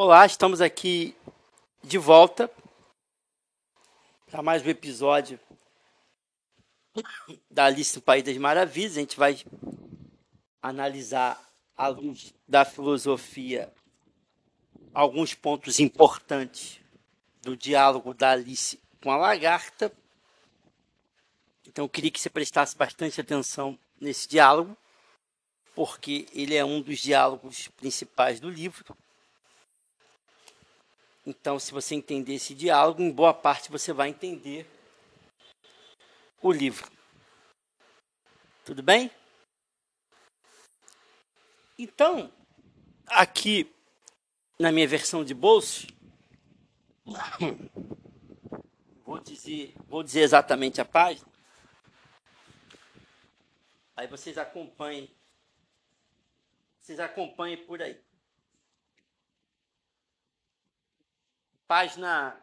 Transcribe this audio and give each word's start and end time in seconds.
Olá, 0.00 0.24
estamos 0.24 0.60
aqui 0.60 1.16
de 1.82 1.98
volta 1.98 2.50
para 4.30 4.42
mais 4.42 4.64
um 4.64 4.68
episódio 4.68 5.40
da 7.50 7.64
Alice 7.64 7.96
no 7.96 8.02
País 8.02 8.22
das 8.22 8.36
Maravilhas. 8.36 8.96
A 8.96 9.00
gente 9.00 9.16
vai 9.16 9.44
analisar, 10.62 11.40
à 11.76 11.88
luz 11.88 12.32
da 12.46 12.64
filosofia, 12.64 13.72
alguns 14.94 15.34
pontos 15.34 15.80
importantes 15.80 16.80
do 17.42 17.56
diálogo 17.56 18.14
da 18.14 18.30
Alice 18.30 18.80
com 19.02 19.10
a 19.10 19.16
lagarta. 19.16 19.92
Então, 21.66 21.84
eu 21.84 21.88
queria 21.88 22.10
que 22.10 22.20
você 22.20 22.30
prestasse 22.30 22.76
bastante 22.76 23.20
atenção 23.20 23.78
nesse 24.00 24.28
diálogo, 24.28 24.76
porque 25.74 26.26
ele 26.32 26.54
é 26.54 26.64
um 26.64 26.80
dos 26.80 26.98
diálogos 26.98 27.68
principais 27.68 28.38
do 28.38 28.48
livro. 28.48 28.96
Então, 31.28 31.58
se 31.58 31.72
você 31.72 31.94
entender 31.94 32.36
esse 32.36 32.54
diálogo, 32.54 33.02
em 33.02 33.10
boa 33.10 33.34
parte 33.34 33.70
você 33.70 33.92
vai 33.92 34.08
entender 34.08 34.66
o 36.40 36.50
livro. 36.50 36.90
Tudo 38.64 38.82
bem? 38.82 39.10
Então, 41.78 42.32
aqui 43.08 43.70
na 44.58 44.72
minha 44.72 44.88
versão 44.88 45.22
de 45.22 45.34
bolso, 45.34 45.86
vou 49.04 49.20
dizer, 49.20 49.74
vou 49.86 50.02
dizer 50.02 50.20
exatamente 50.20 50.80
a 50.80 50.84
página. 50.86 51.28
Aí 53.94 54.06
vocês 54.06 54.38
acompanhem. 54.38 55.14
Vocês 56.80 56.98
acompanhem 56.98 57.66
por 57.66 57.82
aí. 57.82 58.00
Página, 61.68 62.34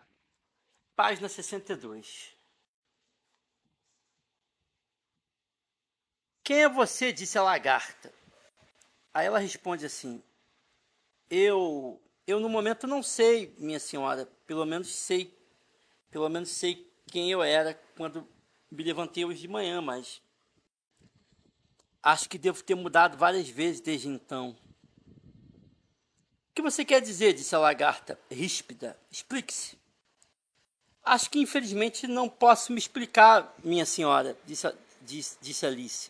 página 0.96 1.28
62. 1.28 2.38
Quem 6.44 6.62
é 6.62 6.70
você? 6.70 7.12
disse 7.12 7.36
a 7.36 7.42
lagarta. 7.42 8.14
Aí 9.12 9.26
ela 9.26 9.40
responde 9.40 9.84
assim: 9.84 10.24
Eu, 11.28 12.00
eu 12.28 12.40
no 12.40 12.48
momento 12.48 12.86
não 12.86 13.02
sei, 13.02 13.56
minha 13.58 13.80
senhora. 13.80 14.28
Pelo 14.46 14.64
menos 14.64 14.94
sei, 14.94 15.36
pelo 16.12 16.30
menos 16.30 16.50
sei 16.50 16.88
quem 17.08 17.32
eu 17.32 17.42
era 17.42 17.74
quando 17.98 18.28
me 18.70 18.84
levantei 18.84 19.26
hoje 19.26 19.42
de 19.42 19.48
manhã, 19.48 19.82
mas 19.82 20.22
acho 22.04 22.30
que 22.30 22.38
devo 22.38 22.64
ter 22.64 22.76
mudado 22.76 23.18
várias 23.18 23.50
vezes 23.50 23.82
desde 23.82 24.08
então 24.08 24.56
que 26.56 26.62
você 26.62 26.86
quer 26.86 27.02
dizer? 27.02 27.34
disse 27.34 27.54
a 27.54 27.60
lagarta, 27.60 28.18
ríspida. 28.32 28.98
Explique-se. 29.12 29.78
Acho 31.04 31.30
que 31.30 31.40
infelizmente 31.40 32.08
não 32.08 32.30
posso 32.30 32.72
me 32.72 32.80
explicar, 32.80 33.54
minha 33.64 33.86
senhora, 33.86 34.36
disse, 34.46 34.74
disse, 35.02 35.38
disse 35.42 35.66
Alice. 35.66 36.10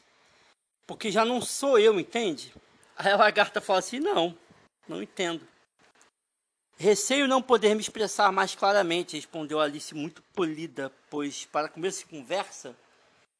Porque 0.85 1.11
já 1.11 1.25
não 1.25 1.41
sou 1.41 1.79
eu, 1.79 1.99
entende? 1.99 2.53
Aí 2.95 3.11
a 3.11 3.17
lagarta 3.17 3.59
fala 3.59 3.79
assim: 3.79 3.99
não, 3.99 4.37
não 4.87 5.01
entendo. 5.01 5.45
Receio 6.77 7.27
não 7.27 7.41
poder 7.41 7.73
me 7.73 7.81
expressar 7.81 8.31
mais 8.31 8.53
claramente, 8.53 9.15
respondeu 9.15 9.59
Alice 9.59 9.93
muito 9.95 10.21
polida, 10.33 10.91
pois 11.09 11.45
para 11.45 11.69
começo 11.69 11.99
de 11.99 12.05
conversa, 12.05 12.75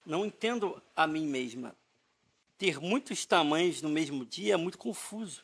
não 0.06 0.25
entendo 0.25 0.81
a 0.95 1.06
mim 1.06 1.28
mesma. 1.28 1.75
Ter 2.58 2.80
muitos 2.80 3.25
tamanhos 3.25 3.81
no 3.81 3.90
mesmo 3.90 4.25
dia 4.25 4.56
é 4.56 4.58
muito 4.58 4.78
confuso. 4.78 5.44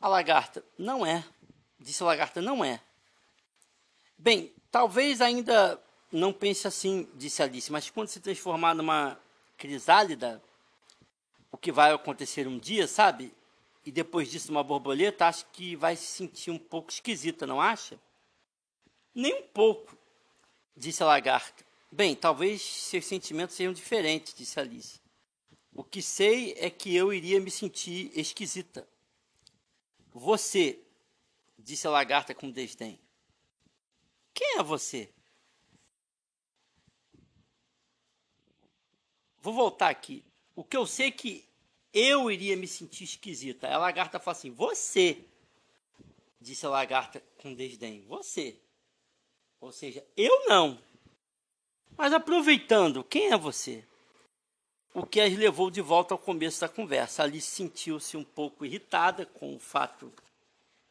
A 0.00 0.08
lagarta, 0.08 0.64
não 0.78 1.04
é. 1.04 1.24
Disse 1.78 2.02
a 2.02 2.06
lagarta, 2.06 2.42
não 2.42 2.64
é. 2.64 2.80
Bem, 4.18 4.52
talvez 4.70 5.20
ainda 5.20 5.82
não 6.10 6.32
pense 6.32 6.66
assim, 6.66 7.08
disse 7.14 7.42
Alice, 7.42 7.70
mas 7.70 7.90
quando 7.90 8.08
se 8.08 8.20
transformar 8.20 8.74
numa 8.74 9.18
crisálida, 9.56 10.42
o 11.50 11.56
que 11.56 11.72
vai 11.72 11.92
acontecer 11.92 12.46
um 12.46 12.58
dia, 12.58 12.86
sabe? 12.86 13.32
E 13.84 13.90
depois 13.90 14.30
disso 14.30 14.50
uma 14.50 14.64
borboleta, 14.64 15.26
acho 15.26 15.46
que 15.52 15.76
vai 15.76 15.96
se 15.96 16.06
sentir 16.06 16.50
um 16.50 16.58
pouco 16.58 16.90
esquisita, 16.90 17.46
não 17.46 17.60
acha? 17.60 17.98
Nem 19.14 19.34
um 19.34 19.42
pouco, 19.42 19.96
disse 20.76 21.02
a 21.02 21.06
lagarta. 21.06 21.64
Bem, 21.90 22.14
talvez 22.14 22.60
seus 22.62 23.06
sentimentos 23.06 23.54
sejam 23.54 23.72
diferentes, 23.72 24.34
disse 24.34 24.58
Alice. 24.58 25.00
O 25.74 25.84
que 25.84 26.02
sei 26.02 26.54
é 26.58 26.68
que 26.68 26.94
eu 26.94 27.12
iria 27.12 27.40
me 27.40 27.50
sentir 27.50 28.10
esquisita. 28.14 28.86
Você, 30.18 30.82
disse 31.58 31.86
a 31.86 31.90
lagarta 31.90 32.34
com 32.34 32.50
desdém. 32.50 32.98
Quem 34.32 34.58
é 34.58 34.62
você? 34.62 35.12
Vou 39.42 39.52
voltar 39.52 39.90
aqui. 39.90 40.24
O 40.54 40.64
que 40.64 40.74
eu 40.74 40.86
sei 40.86 41.08
é 41.08 41.10
que 41.10 41.46
eu 41.92 42.30
iria 42.30 42.56
me 42.56 42.66
sentir 42.66 43.04
esquisita. 43.04 43.68
A 43.68 43.76
lagarta 43.76 44.18
fala 44.18 44.34
assim: 44.34 44.50
Você, 44.52 45.22
disse 46.40 46.64
a 46.64 46.70
lagarta 46.70 47.22
com 47.36 47.54
desdém. 47.54 48.00
Você. 48.06 48.58
Ou 49.60 49.70
seja, 49.70 50.02
eu 50.16 50.48
não. 50.48 50.82
Mas 51.94 52.14
aproveitando, 52.14 53.04
quem 53.04 53.32
é 53.32 53.36
você? 53.36 53.86
O 54.96 55.04
que 55.04 55.20
as 55.20 55.36
levou 55.36 55.70
de 55.70 55.82
volta 55.82 56.14
ao 56.14 56.18
começo 56.18 56.62
da 56.62 56.70
conversa. 56.70 57.22
Alice 57.22 57.50
sentiu-se 57.50 58.16
um 58.16 58.24
pouco 58.24 58.64
irritada 58.64 59.26
com 59.26 59.54
o 59.54 59.58
fato 59.58 60.10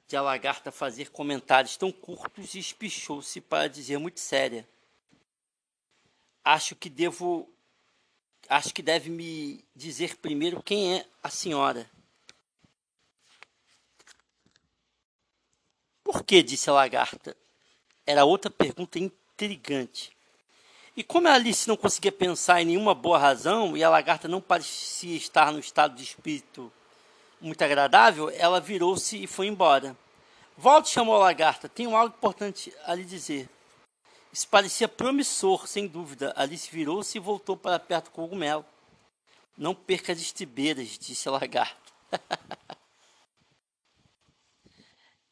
de 0.08 0.16
a 0.16 0.22
lagarta 0.22 0.72
fazer 0.72 1.10
comentários 1.10 1.76
tão 1.76 1.92
curtos 1.92 2.54
e 2.54 2.60
espichou-se 2.60 3.42
para 3.42 3.68
dizer 3.68 3.98
muito 3.98 4.20
séria. 4.20 4.70
Acho 6.44 6.76
que 6.76 6.88
devo. 6.88 7.50
Acho 8.48 8.72
que 8.76 8.84
deve 8.84 9.10
me 9.10 9.66
dizer 9.76 10.18
primeiro 10.18 10.62
quem 10.62 11.00
é 11.00 11.08
a 11.24 11.32
senhora. 11.32 11.90
Por 16.04 16.24
que? 16.24 16.44
disse 16.44 16.70
a 16.70 16.74
lagarta. 16.74 17.36
Era 18.06 18.24
outra 18.24 18.52
pergunta 18.52 19.00
intrigante. 19.00 20.15
E 20.96 21.04
como 21.04 21.28
a 21.28 21.34
Alice 21.34 21.68
não 21.68 21.76
conseguia 21.76 22.12
pensar 22.12 22.62
em 22.62 22.66
nenhuma 22.66 22.96
boa 22.96 23.18
razão 23.18 23.76
e 23.76 23.84
a 23.84 23.90
lagarta 23.90 24.30
não 24.30 24.40
parecia 24.40 25.18
estar 25.18 25.52
no 25.52 25.60
estado 25.60 25.96
de 25.96 26.04
espírito 26.04 26.72
muito 27.42 27.62
agradável, 27.62 28.30
ela 28.30 28.62
virou-se 28.62 29.22
e 29.22 29.28
foi 29.28 29.48
embora. 29.48 29.96
Volte 30.58 30.90
chamou 30.90 31.16
a 31.16 31.20
lagarta. 31.20 31.68
Tenho 31.68 31.94
algo 31.96 32.16
importante 32.16 32.74
a 32.86 32.96
lhe 32.96 33.04
dizer. 33.04 33.50
Isso 34.32 34.48
parecia 34.48 34.88
promissor, 34.88 35.68
sem 35.68 35.86
dúvida. 35.86 36.34
Alice 36.36 36.72
virou-se 36.72 37.18
e 37.18 37.22
voltou 37.22 37.58
para 37.58 37.78
perto 37.78 38.06
do 38.06 38.12
cogumelo. 38.12 38.66
Não 39.58 39.76
perca 39.76 40.14
as 40.14 40.20
estribeiras, 40.20 40.98
disse 40.98 41.28
a 41.28 41.32
lagarta. 41.34 41.76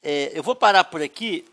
é, 0.04 0.38
eu 0.38 0.44
vou 0.44 0.56
parar 0.56 0.84
por 0.84 1.02
aqui 1.02 1.46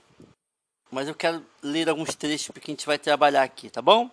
mas 0.91 1.07
eu 1.07 1.15
quero 1.15 1.47
ler 1.63 1.89
alguns 1.89 2.15
trechos 2.15 2.49
porque 2.49 2.71
a 2.71 2.75
gente 2.75 2.87
vai 2.87 2.99
trabalhar 2.99 3.43
aqui, 3.43 3.71
tá 3.71 3.81
bom? 3.81 4.11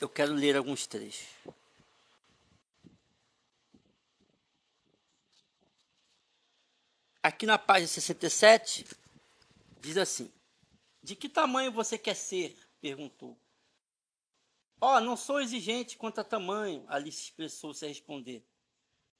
Eu 0.00 0.08
quero 0.08 0.32
ler 0.32 0.56
alguns 0.56 0.86
trechos. 0.86 1.28
Aqui 7.22 7.46
na 7.46 7.56
página 7.56 7.86
67, 7.86 8.84
diz 9.80 9.96
assim: 9.96 10.32
De 11.02 11.14
que 11.14 11.28
tamanho 11.28 11.70
você 11.70 11.96
quer 11.96 12.16
ser? 12.16 12.56
perguntou. 12.80 13.38
Ó, 14.80 14.96
oh, 14.96 15.00
não 15.00 15.16
sou 15.16 15.40
exigente 15.40 15.96
quanto 15.96 16.20
a 16.20 16.24
tamanho, 16.24 16.84
Alice 16.88 17.22
expressou-se 17.22 17.84
a 17.84 17.88
responder. 17.88 18.44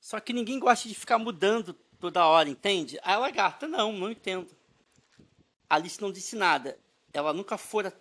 Só 0.00 0.19
que 0.19 0.32
ninguém 0.32 0.59
gosta 0.59 0.88
de 0.88 0.94
ficar 0.97 1.19
mudando 1.19 1.78
toda 2.02 2.26
hora, 2.26 2.49
entende? 2.49 2.99
A 3.00 3.16
lagarta, 3.16 3.69
não, 3.69 3.93
não 3.93 4.10
entendo. 4.10 4.50
Alice 5.70 6.02
não 6.02 6.10
disse 6.10 6.34
nada. 6.34 6.76
Ela 7.12 7.32
nunca 7.32 7.56
fora, 7.56 7.96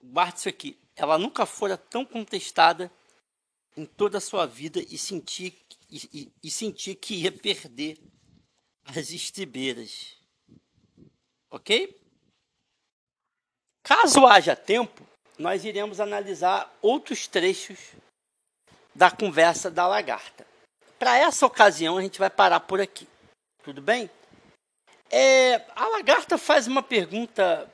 guarde 0.00 0.38
isso 0.38 0.48
aqui, 0.48 0.78
ela 0.94 1.18
nunca 1.18 1.44
fora 1.44 1.76
tão 1.76 2.04
contestada 2.04 2.92
em 3.76 3.84
toda 3.84 4.18
a 4.18 4.20
sua 4.20 4.46
vida 4.46 4.80
e 4.88 4.96
sentir, 4.96 5.52
e, 5.90 6.08
e, 6.12 6.32
e 6.44 6.50
sentir 6.50 6.94
que 6.94 7.22
ia 7.22 7.32
perder 7.32 7.98
as 8.84 9.10
estribeiras. 9.10 10.16
Ok? 11.50 12.00
Caso 13.82 14.24
haja 14.26 14.54
tempo, 14.54 15.04
nós 15.36 15.64
iremos 15.64 15.98
analisar 15.98 16.72
outros 16.80 17.26
trechos 17.26 17.78
da 18.94 19.10
conversa 19.10 19.68
da 19.68 19.88
lagarta. 19.88 20.46
Para 21.00 21.16
essa 21.16 21.46
ocasião, 21.46 21.98
a 21.98 22.02
gente 22.02 22.20
vai 22.20 22.30
parar 22.30 22.60
por 22.60 22.80
aqui. 22.80 23.08
Tudo 23.62 23.82
bem? 23.82 24.08
É, 25.10 25.56
a 25.76 25.86
lagarta 25.88 26.38
faz 26.38 26.66
uma 26.66 26.82
pergunta 26.82 27.70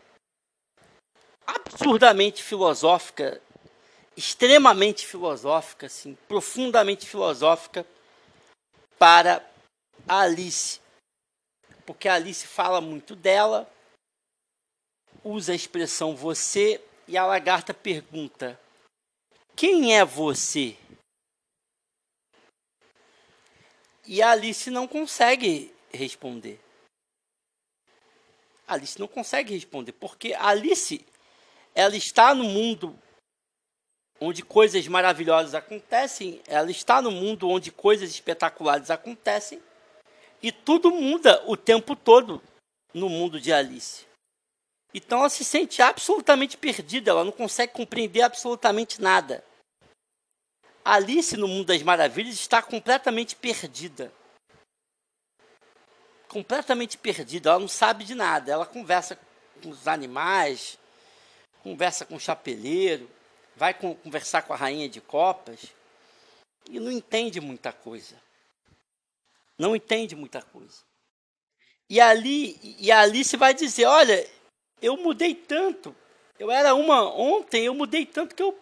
absurdamente 1.47 2.43
filosófica, 2.43 3.41
extremamente 4.17 5.07
filosófica, 5.07 5.87
assim, 5.87 6.17
profundamente 6.27 7.07
filosófica 7.07 7.87
para 8.99 9.49
a 10.09 10.23
Alice, 10.23 10.81
porque 11.85 12.09
a 12.09 12.15
Alice 12.15 12.47
fala 12.47 12.81
muito 12.81 13.15
dela, 13.15 13.71
usa 15.23 15.53
a 15.53 15.57
expressão 15.57 16.17
você, 16.17 16.83
e 17.07 17.17
a 17.17 17.25
lagarta 17.25 17.73
pergunta: 17.73 18.59
Quem 19.55 19.97
é 19.97 20.05
você? 20.05 20.77
E 24.05 24.21
a 24.21 24.31
Alice 24.31 24.69
não 24.71 24.89
consegue 24.89 25.76
responder. 25.97 26.61
Alice 28.67 28.99
não 28.99 29.09
consegue 29.09 29.55
responder, 29.55 29.93
porque 29.93 30.35
Alice 30.35 31.05
ela 31.75 31.97
está 31.97 32.35
no 32.35 32.45
mundo 32.45 32.99
onde 34.21 34.43
coisas 34.43 34.89
maravilhosas 34.89 35.55
acontecem, 35.55 36.41
ela 36.47 36.71
está 36.71 37.03
no 37.03 37.11
mundo 37.11 37.49
onde 37.49 37.71
coisas 37.71 38.11
espetaculares 38.11 38.91
acontecem, 38.91 39.63
e 40.43 40.51
tudo 40.51 40.91
muda 40.91 41.43
o 41.47 41.57
tempo 41.57 41.95
todo 41.95 42.43
no 42.95 43.09
mundo 43.09 43.41
de 43.41 43.53
Alice. 43.53 44.07
Então 44.95 45.19
ela 45.19 45.29
se 45.29 45.45
sente 45.45 45.83
absolutamente 45.83 46.57
perdida, 46.57 47.11
ela 47.11 47.25
não 47.25 47.33
consegue 47.33 47.75
compreender 47.75 48.23
absolutamente 48.23 49.03
nada. 49.03 49.45
Alice 50.83 51.37
no 51.37 51.49
Mundo 51.49 51.67
das 51.67 51.83
Maravilhas 51.83 52.35
está 52.37 52.63
completamente 52.63 53.35
perdida. 53.37 54.13
Completamente 56.37 56.99
perdida, 56.99 57.49
ela 57.49 57.59
não 57.59 57.67
sabe 57.67 58.05
de 58.05 58.15
nada. 58.15 58.53
Ela 58.53 58.67
conversa 58.67 59.19
com 59.63 59.71
os 59.71 59.89
animais, 59.89 60.79
conversa 61.63 62.05
com 62.05 62.17
o 62.17 62.21
chapeleiro, 62.21 63.11
vai 63.57 63.73
conversar 63.73 64.43
com 64.43 64.53
a 64.53 64.57
rainha 64.57 64.87
de 64.87 65.01
copas 65.01 65.73
e 66.69 66.79
não 66.79 66.93
entende 66.93 67.41
muita 67.41 67.73
coisa. 67.73 68.21
Não 69.59 69.75
entende 69.75 70.15
muita 70.15 70.43
coisa. 70.43 70.83
E 71.89 71.99
ali, 71.99 72.61
e 72.63 72.93
ali 72.93 73.25
se 73.25 73.39
vai 73.39 73.55
dizer, 73.55 73.87
olha, 73.87 74.29
eu 74.83 74.95
mudei 74.99 75.35
tanto. 75.35 75.97
Eu 76.39 76.51
era 76.51 76.75
uma 76.75 77.03
ontem, 77.15 77.65
eu 77.65 77.75
mudei 77.75 78.05
tanto 78.05 78.35
que 78.35 78.43
eu, 78.43 78.61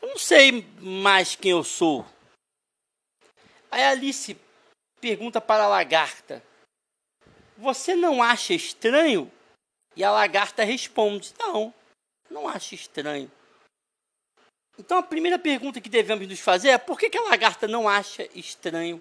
eu 0.00 0.08
não 0.08 0.18
sei 0.18 0.66
mais 0.80 1.36
quem 1.36 1.50
eu 1.50 1.62
sou. 1.62 2.06
Aí 3.70 3.84
Alice 3.84 4.34
pergunta 4.98 5.42
para 5.42 5.64
a 5.64 5.68
lagarta: 5.68 6.42
Você 7.60 7.94
não 7.94 8.22
acha 8.22 8.54
estranho? 8.54 9.30
E 9.94 10.02
a 10.02 10.10
lagarta 10.10 10.64
responde: 10.64 11.34
Não, 11.38 11.74
não 12.30 12.48
acho 12.48 12.74
estranho. 12.74 13.30
Então 14.78 14.96
a 14.96 15.02
primeira 15.02 15.38
pergunta 15.38 15.78
que 15.78 15.90
devemos 15.90 16.26
nos 16.26 16.40
fazer 16.40 16.70
é 16.70 16.78
por 16.78 16.98
que, 16.98 17.10
que 17.10 17.18
a 17.18 17.22
lagarta 17.22 17.68
não 17.68 17.86
acha 17.86 18.26
estranho 18.34 18.98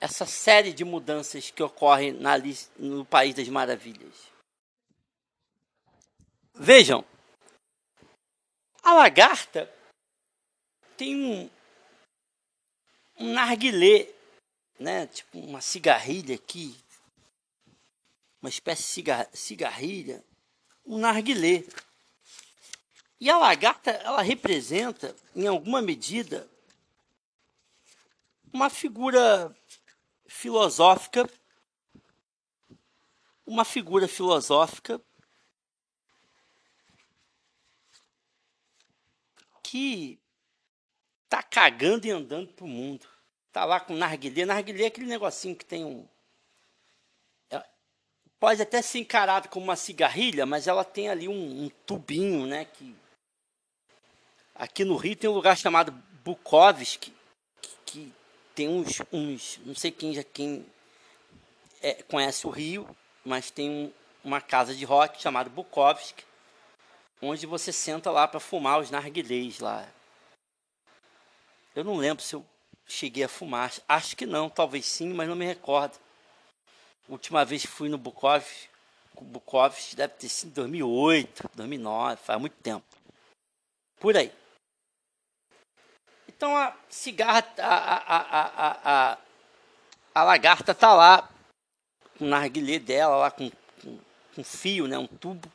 essa 0.00 0.26
série 0.26 0.72
de 0.72 0.84
mudanças 0.84 1.50
que 1.50 1.62
ocorrem 1.62 2.12
na, 2.12 2.34
no 2.76 3.04
País 3.04 3.32
das 3.32 3.48
Maravilhas? 3.48 4.26
Vejam, 6.52 7.04
a 8.82 8.92
lagarta 8.92 9.72
tem 10.96 11.14
um, 11.14 11.50
um 13.20 13.32
narguilé, 13.32 14.08
né? 14.80 15.06
tipo 15.06 15.38
uma 15.38 15.60
cigarrilha 15.60 16.34
aqui, 16.34 16.76
uma 18.40 18.48
espécie 18.48 18.82
de 18.82 18.88
cigar, 18.88 19.28
cigarrilha, 19.32 20.24
um 20.84 20.98
narguilé. 20.98 21.64
E 23.20 23.28
a 23.28 23.36
lagarta, 23.36 23.90
ela 23.90 24.22
representa, 24.22 25.14
em 25.34 25.46
alguma 25.46 25.82
medida, 25.82 26.48
uma 28.52 28.70
figura 28.70 29.54
filosófica, 30.26 31.28
uma 33.44 33.64
figura 33.64 34.06
filosófica 34.06 35.00
que 39.62 40.18
tá 41.28 41.42
cagando 41.42 42.06
e 42.06 42.10
andando 42.10 42.52
pro 42.52 42.66
mundo. 42.66 43.06
Tá 43.52 43.64
lá 43.64 43.80
com 43.80 43.94
narguilé. 43.94 44.44
Narguilé 44.44 44.84
é 44.84 44.86
aquele 44.86 45.06
negocinho 45.06 45.56
que 45.56 45.64
tem 45.64 45.84
um. 45.84 46.08
Pode 48.40 48.62
até 48.62 48.80
ser 48.82 49.00
encarado 49.00 49.48
como 49.48 49.64
uma 49.64 49.76
cigarrilha, 49.76 50.46
mas 50.46 50.66
ela 50.66 50.84
tem 50.84 51.08
ali 51.08 51.28
um, 51.28 51.64
um 51.64 51.68
tubinho, 51.84 52.46
né? 52.46 52.64
Que 52.64 52.94
Aqui 54.58 54.84
no 54.84 54.96
Rio 54.96 55.14
tem 55.14 55.30
um 55.30 55.34
lugar 55.34 55.56
chamado 55.56 55.92
Bukowski, 56.24 57.14
que, 57.62 57.70
que 57.86 58.14
tem 58.56 58.68
uns, 58.68 59.00
uns, 59.12 59.60
não 59.64 59.72
sei 59.72 59.92
quem 59.92 60.12
já 60.12 60.24
quem 60.24 60.66
é, 61.80 62.02
conhece 62.02 62.44
o 62.44 62.50
Rio, 62.50 62.88
mas 63.24 63.52
tem 63.52 63.70
um, 63.70 63.92
uma 64.24 64.40
casa 64.40 64.74
de 64.74 64.84
rock 64.84 65.22
chamada 65.22 65.48
Bukowski, 65.48 66.24
onde 67.22 67.46
você 67.46 67.72
senta 67.72 68.10
lá 68.10 68.26
para 68.26 68.40
fumar 68.40 68.80
os 68.80 68.90
narguilés 68.90 69.60
lá. 69.60 69.88
Eu 71.72 71.84
não 71.84 71.94
lembro 71.94 72.24
se 72.24 72.34
eu 72.34 72.44
cheguei 72.84 73.22
a 73.22 73.28
fumar, 73.28 73.72
acho 73.88 74.16
que 74.16 74.26
não, 74.26 74.50
talvez 74.50 74.86
sim, 74.86 75.14
mas 75.14 75.28
não 75.28 75.36
me 75.36 75.46
recordo. 75.46 75.96
Última 77.08 77.44
vez 77.44 77.62
que 77.62 77.68
fui 77.68 77.88
no 77.88 77.96
Bukowski, 77.96 78.68
Bukowski 79.20 79.96
deve 79.96 80.14
ter 80.14 80.28
sido 80.28 80.50
em 80.50 80.52
2008, 80.52 81.50
2009, 81.54 82.16
faz 82.16 82.40
muito 82.40 82.56
tempo. 82.56 82.84
Por 83.98 84.16
aí. 84.16 84.32
Então 86.28 86.56
a 86.56 86.76
cigarra, 86.88 87.44
a, 87.58 87.66
a, 87.66 89.12
a, 89.12 89.18
a, 90.14 90.22
lagarta 90.22 90.74
tá 90.74 90.94
lá 90.94 91.28
com 92.16 92.26
o 92.26 92.28
narguilé 92.28 92.78
dela, 92.78 93.16
lá 93.16 93.30
com, 93.30 93.50
com, 93.82 93.98
com 94.34 94.44
fio, 94.44 94.86
né, 94.86 94.98
um 94.98 95.06
tubo. 95.06 95.50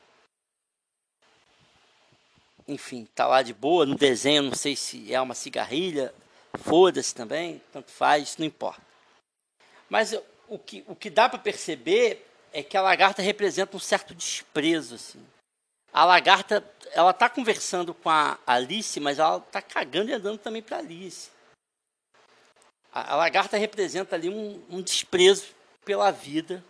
Enfim, 2.68 3.06
tá 3.14 3.28
lá 3.28 3.42
de 3.42 3.54
boa, 3.54 3.86
no 3.86 3.96
desenho, 3.96 4.44
não 4.44 4.56
sei 4.56 4.76
se 4.76 5.14
é 5.14 5.22
uma 5.22 5.36
cigarrilha, 5.36 6.14
foda-se 6.60 7.14
também, 7.14 7.62
tanto 7.72 7.92
faz, 7.92 8.38
não 8.38 8.46
importa. 8.46 8.82
Mas 9.90 10.14
o 10.48 10.60
que, 10.60 10.84
o 10.88 10.95
que 10.95 11.10
dá 11.10 11.28
para 11.28 11.40
perceber 11.40 12.28
é 12.51 12.62
que 12.62 12.78
a 12.78 12.81
lagarta 12.81 13.22
representa 13.22 13.75
um 13.75 13.80
certo 13.80 14.13
desprezo, 14.13 14.95
assim 14.95 15.24
a 15.94 16.04
lagarta, 16.04 16.66
ela 16.92 17.13
tá 17.13 17.30
conversando 17.30 17.94
com 17.94 18.10
a 18.10 18.40
Alice, 18.48 19.00
mas 19.00 19.19
ela 19.19 19.40
tá 19.40 19.62
cagando 19.62 20.10
e 20.10 20.13
andando 20.13 20.40
também 20.40 20.62
para 20.62 20.80
Alice. 20.80 21.30
A, 22.92 23.13
a, 23.13 23.16
lagarta 23.16 23.57
representa 23.57 24.16
ali 24.16 24.28
um, 24.28 24.62
um, 24.69 24.81
desprezo 24.81 25.45
pela 25.86 26.09
vida. 26.09 26.64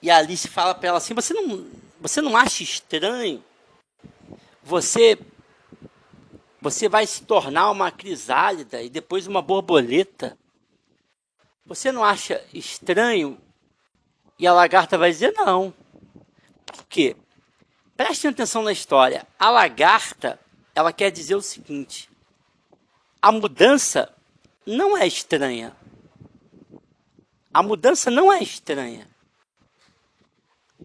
E 0.00 0.08
a 0.08 0.18
Alice 0.18 0.46
fala 0.46 0.72
para 0.72 0.88
ela 0.88 0.98
assim: 0.98 1.14
você 1.14 1.34
não, 1.34 1.68
você 2.00 2.20
não 2.20 2.36
acha 2.36 2.62
estranho? 2.62 3.44
Você, 4.62 5.18
você 6.60 6.88
vai 6.88 7.06
se 7.06 7.24
tornar 7.24 7.70
uma 7.72 7.90
crisálida 7.90 8.82
e 8.82 8.88
depois 8.88 9.26
uma 9.26 9.42
borboleta. 9.42 10.38
Você 11.66 11.90
não 11.90 12.04
acha 12.04 12.44
estranho? 12.52 13.40
E 14.38 14.46
a 14.46 14.52
lagarta 14.52 14.98
vai 14.98 15.10
dizer 15.10 15.32
não. 15.32 15.72
Por 16.66 16.84
quê? 16.86 17.16
Prestem 17.96 18.30
atenção 18.30 18.62
na 18.62 18.72
história. 18.72 19.26
A 19.38 19.50
lagarta, 19.50 20.38
ela 20.74 20.92
quer 20.92 21.10
dizer 21.10 21.36
o 21.36 21.42
seguinte: 21.42 22.10
a 23.22 23.32
mudança 23.32 24.12
não 24.66 24.96
é 24.96 25.06
estranha. 25.06 25.74
A 27.52 27.62
mudança 27.62 28.10
não 28.10 28.32
é 28.32 28.42
estranha. 28.42 29.08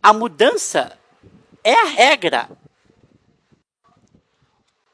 A 0.01 0.13
mudança 0.13 0.97
é 1.63 1.73
a 1.73 1.85
regra. 1.85 2.49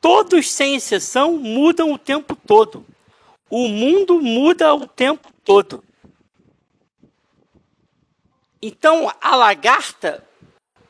Todos, 0.02 0.52
sem 0.52 0.76
exceção, 0.76 1.38
mudam 1.38 1.92
o 1.92 2.00
tempo 2.00 2.36
todo. 2.36 2.86
O 3.50 3.68
mundo 3.68 4.22
muda 4.22 4.74
o 4.74 4.88
tempo 4.88 5.32
todo. 5.44 5.84
Então, 8.62 9.12
a 9.22 9.36
lagarta 9.36 10.26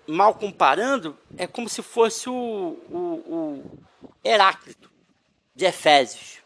mal 0.07 0.35
comparando, 0.35 1.17
é 1.37 1.47
como 1.47 1.67
se 1.67 1.81
fosse 1.81 2.29
o, 2.29 2.33
o, 2.33 2.99
o 3.27 3.79
Heráclito 4.23 4.91
de 5.55 5.65
Efésios, 5.65 6.39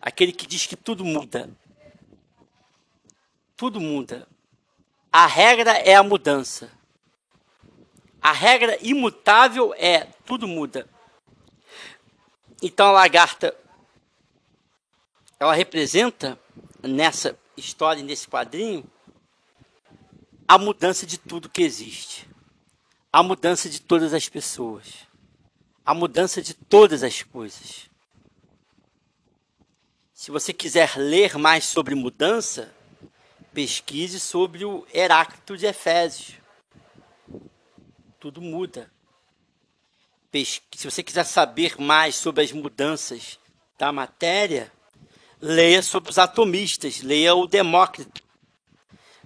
aquele 0.00 0.32
que 0.32 0.46
diz 0.46 0.66
que 0.66 0.76
tudo 0.76 1.04
muda. 1.04 1.48
Tudo 3.56 3.80
muda. 3.80 4.28
A 5.10 5.26
regra 5.26 5.72
é 5.72 5.94
a 5.94 6.02
mudança. 6.02 6.70
A 8.20 8.32
regra 8.32 8.76
imutável 8.82 9.74
é 9.78 10.06
tudo 10.26 10.46
muda. 10.46 10.88
Então 12.62 12.88
a 12.88 12.92
lagarta 12.92 13.56
ela 15.38 15.54
representa 15.54 16.38
nessa 16.82 17.38
história, 17.56 18.02
nesse 18.02 18.28
quadrinho, 18.28 18.84
a 20.46 20.58
mudança 20.58 21.06
de 21.06 21.18
tudo 21.18 21.48
que 21.48 21.62
existe 21.62 22.28
a 23.16 23.22
mudança 23.22 23.66
de 23.70 23.80
todas 23.80 24.12
as 24.12 24.28
pessoas, 24.28 25.06
a 25.86 25.94
mudança 25.94 26.42
de 26.42 26.52
todas 26.52 27.02
as 27.02 27.22
coisas. 27.22 27.88
Se 30.12 30.30
você 30.30 30.52
quiser 30.52 30.98
ler 30.98 31.38
mais 31.38 31.64
sobre 31.64 31.94
mudança, 31.94 32.74
Pesquise 33.54 34.20
sobre 34.20 34.66
o 34.66 34.86
Heráclito 34.92 35.56
de 35.56 35.64
Efésios. 35.64 36.34
Tudo 38.20 38.42
muda. 38.42 38.92
Pesqu... 40.30 40.76
Se 40.76 40.84
você 40.84 41.02
quiser 41.02 41.24
saber 41.24 41.80
mais 41.80 42.16
sobre 42.16 42.44
as 42.44 42.52
mudanças 42.52 43.40
da 43.78 43.90
matéria, 43.90 44.70
leia 45.40 45.82
sobre 45.82 46.10
os 46.10 46.18
atomistas, 46.18 47.02
leia 47.02 47.34
o 47.34 47.46
Demócrito, 47.46 48.22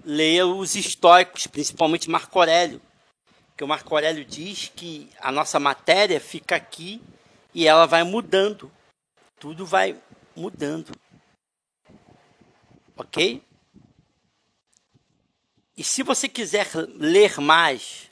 leia 0.05 0.47
os 0.47 0.75
estoicos, 0.75 1.47
principalmente 1.47 2.11
Marco 2.11 2.39
Aurélio. 2.39 2.81
Que 3.57 3.65
o 3.65 3.69
Marco 3.69 3.95
Aurélio 3.95 4.25
diz 4.25 4.73
que 4.75 5.11
a 5.21 5.31
nossa 5.31 5.61
matéria 5.61 6.21
fica 6.21 6.57
aqui 6.57 7.03
e 7.55 7.67
ela 7.67 7.87
vai 7.87 8.03
mudando. 8.03 8.71
Tudo 9.39 9.67
vai 9.67 9.97
mudando. 10.35 10.93
Ok? 12.97 13.43
E 15.77 15.85
se 15.85 16.03
você 16.03 16.29
quiser 16.29 16.69
ler 16.97 17.39
mais 17.41 18.11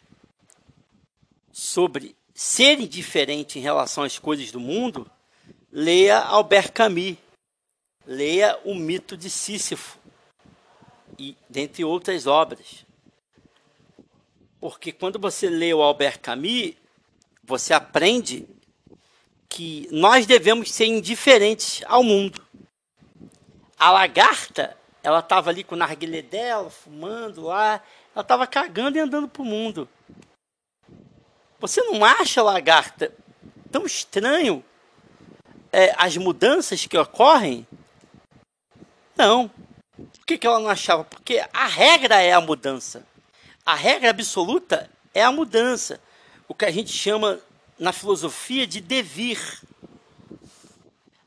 sobre 1.53 2.17
ser 2.35 2.79
indiferente 2.79 3.59
em 3.59 3.63
relação 3.63 4.05
às 4.05 4.19
coisas 4.19 4.51
do 4.53 4.61
mundo, 4.61 5.11
leia 5.73 6.19
Albert 6.19 6.73
Camus, 6.73 7.17
leia 8.09 8.59
O 8.65 8.75
Mito 8.75 9.19
de 9.19 9.29
Sísifo, 9.29 9.99
e 11.19 11.37
dentre 11.49 11.85
outras 11.85 12.27
obras. 12.27 12.87
Porque 14.59 14.93
quando 14.93 15.19
você 15.19 15.51
lê 15.51 15.75
o 15.75 15.83
Albert 15.83 16.19
Camus, 16.21 16.73
você 17.45 17.75
aprende 17.75 18.49
que 19.47 19.87
nós 19.91 20.25
devemos 20.25 20.73
ser 20.73 20.87
indiferentes 20.87 21.83
ao 21.87 22.03
mundo. 22.03 22.43
A 23.79 23.91
lagarta, 23.91 24.75
ela 25.03 25.19
estava 25.19 25.51
ali 25.51 25.63
com 25.63 25.75
o 25.75 25.79
narguilé 25.79 26.23
dela, 26.23 26.71
fumando 26.71 27.43
lá, 27.43 27.83
ela 28.15 28.23
estava 28.23 28.47
cagando 28.47 28.97
e 28.97 29.01
andando 29.01 29.29
para 29.29 29.43
o 29.43 29.45
mundo. 29.45 29.87
Você 31.61 31.83
não 31.83 32.05
acha, 32.05 32.43
lagarta, 32.43 33.13
tão 33.71 33.85
estranho 33.85 34.65
é, 35.71 35.95
as 35.99 36.17
mudanças 36.17 36.87
que 36.87 36.97
ocorrem? 36.97 37.67
Não. 39.19 39.49
Por 39.49 40.25
que, 40.25 40.39
que 40.39 40.47
ela 40.47 40.61
não 40.61 40.71
achava? 40.71 41.03
Porque 41.03 41.45
a 41.53 41.67
regra 41.67 42.23
é 42.23 42.33
a 42.33 42.41
mudança. 42.41 43.05
A 43.67 43.75
regra 43.75 44.11
absoluta 44.11 44.89
é 45.13 45.25
a 45.25 45.33
mudança. 45.33 46.01
O 46.47 46.55
que 46.55 46.65
a 46.65 46.71
gente 46.71 46.93
chama 46.93 47.41
na 47.77 47.93
filosofia 47.93 48.65
de 48.65 48.81
devir. 48.81 49.61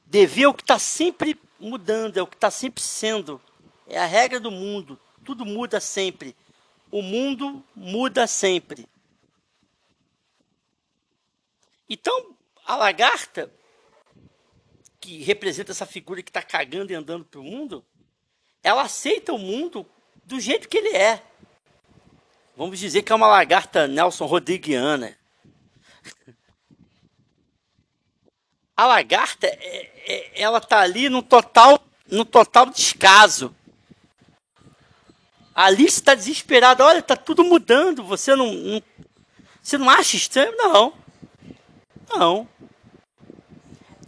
Devir 0.05 0.45
é 0.45 0.47
o 0.47 0.53
que 0.53 0.63
está 0.63 0.79
sempre 0.79 1.37
mudando, 1.59 2.17
é 2.17 2.21
o 2.21 2.27
que 2.27 2.37
está 2.37 2.49
sempre 2.49 2.81
sendo. 2.81 3.41
É 3.85 3.99
a 3.99 4.05
regra 4.05 4.39
do 4.39 4.49
mundo. 4.49 4.97
Tudo 5.25 5.45
muda 5.45 5.81
sempre. 5.81 6.33
O 6.89 7.01
mundo 7.01 7.61
muda 7.75 8.25
sempre. 8.25 8.87
Então, 11.89 12.33
a 12.65 12.77
lagarta, 12.77 13.51
que 15.01 15.23
representa 15.23 15.71
essa 15.71 15.85
figura 15.85 16.21
que 16.21 16.29
está 16.29 16.43
cagando 16.43 16.91
e 16.91 16.95
andando 16.95 17.25
para 17.25 17.39
o 17.39 17.43
mundo, 17.43 17.83
ela 18.63 18.83
aceita 18.83 19.33
o 19.33 19.39
mundo 19.39 19.85
do 20.23 20.39
jeito 20.39 20.69
que 20.69 20.77
ele 20.77 20.95
é. 20.95 21.23
Vamos 22.55 22.77
dizer 22.79 23.01
que 23.01 23.11
é 23.11 23.15
uma 23.15 23.27
lagarta 23.27 23.87
Nelson 23.87 24.27
Rodriguiana. 24.27 25.17
A 28.77 28.85
lagarta, 28.85 29.47
é, 29.47 29.91
é, 30.05 30.41
ela 30.41 30.61
tá 30.61 30.79
ali 30.79 31.09
no 31.09 31.23
total, 31.23 31.83
no 32.07 32.23
total 32.23 32.67
descaso. 32.67 33.55
A 35.53 35.65
Alice 35.65 35.99
está 35.99 36.13
desesperada. 36.13 36.85
Olha, 36.85 37.01
tá 37.01 37.15
tudo 37.15 37.43
mudando. 37.43 38.03
Você 38.03 38.35
não, 38.35 38.53
não, 38.53 38.83
você 39.61 39.77
não 39.77 39.89
acha 39.89 40.15
estranho? 40.15 40.55
Não. 40.55 40.93
Não. 42.15 42.47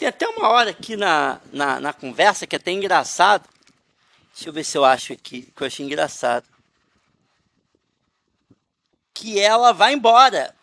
Tem 0.03 0.09
até 0.09 0.27
uma 0.27 0.49
hora 0.49 0.71
aqui 0.71 0.97
na, 0.97 1.39
na, 1.49 1.79
na 1.79 1.93
conversa 1.93 2.45
que 2.45 2.57
é 2.57 2.59
até 2.59 2.71
engraçado. 2.71 3.47
Deixa 4.33 4.49
eu 4.49 4.51
ver 4.51 4.65
se 4.65 4.77
eu 4.77 4.83
acho 4.83 5.13
aqui, 5.13 5.43
que 5.43 5.63
eu 5.63 5.65
achei 5.65 5.85
engraçado. 5.85 6.45
Que 9.13 9.39
ela 9.39 9.71
vai 9.71 9.93
embora. 9.93 10.53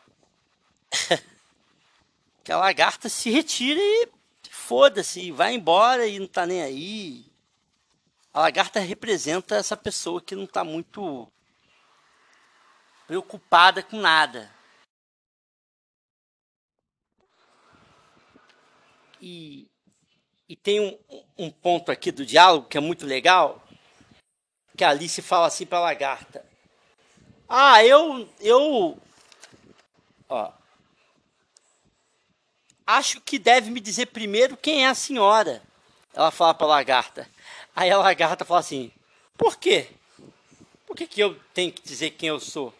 que 2.44 2.52
a 2.52 2.58
lagarta 2.58 3.08
se 3.08 3.30
retira 3.30 3.80
e 3.80 4.10
foda-se, 4.50 5.32
vai 5.32 5.54
embora 5.54 6.06
e 6.06 6.18
não 6.18 6.26
tá 6.26 6.44
nem 6.44 6.60
aí. 6.60 7.24
A 8.34 8.40
lagarta 8.40 8.78
representa 8.78 9.56
essa 9.56 9.74
pessoa 9.74 10.20
que 10.20 10.36
não 10.36 10.46
tá 10.46 10.62
muito 10.62 11.26
preocupada 13.06 13.82
com 13.82 13.96
nada. 13.96 14.54
E 19.20 19.70
e 20.50 20.56
tem 20.56 20.80
um, 20.80 20.98
um 21.38 21.48
ponto 21.48 21.92
aqui 21.92 22.10
do 22.10 22.26
diálogo 22.26 22.66
que 22.66 22.76
é 22.76 22.80
muito 22.80 23.06
legal, 23.06 23.64
que 24.76 24.82
a 24.82 24.90
Alice 24.90 25.22
fala 25.22 25.46
assim 25.46 25.64
para 25.64 25.78
a 25.78 25.82
lagarta. 25.82 26.44
Ah, 27.48 27.84
eu, 27.84 28.28
eu, 28.40 28.98
ó, 30.28 30.50
acho 32.84 33.20
que 33.20 33.38
deve 33.38 33.70
me 33.70 33.78
dizer 33.78 34.06
primeiro 34.06 34.56
quem 34.56 34.84
é 34.84 34.88
a 34.88 34.94
senhora. 34.94 35.62
Ela 36.12 36.32
fala 36.32 36.52
para 36.52 36.66
a 36.66 36.70
lagarta. 36.70 37.30
Aí 37.76 37.88
a 37.88 37.98
lagarta 37.98 38.44
fala 38.44 38.58
assim: 38.58 38.90
Por 39.38 39.56
quê? 39.56 39.86
Por 40.84 40.96
que, 40.96 41.06
que 41.06 41.20
eu 41.20 41.38
tenho 41.54 41.72
que 41.72 41.80
dizer 41.80 42.10
quem 42.10 42.28
eu 42.28 42.40
sou? 42.40 42.74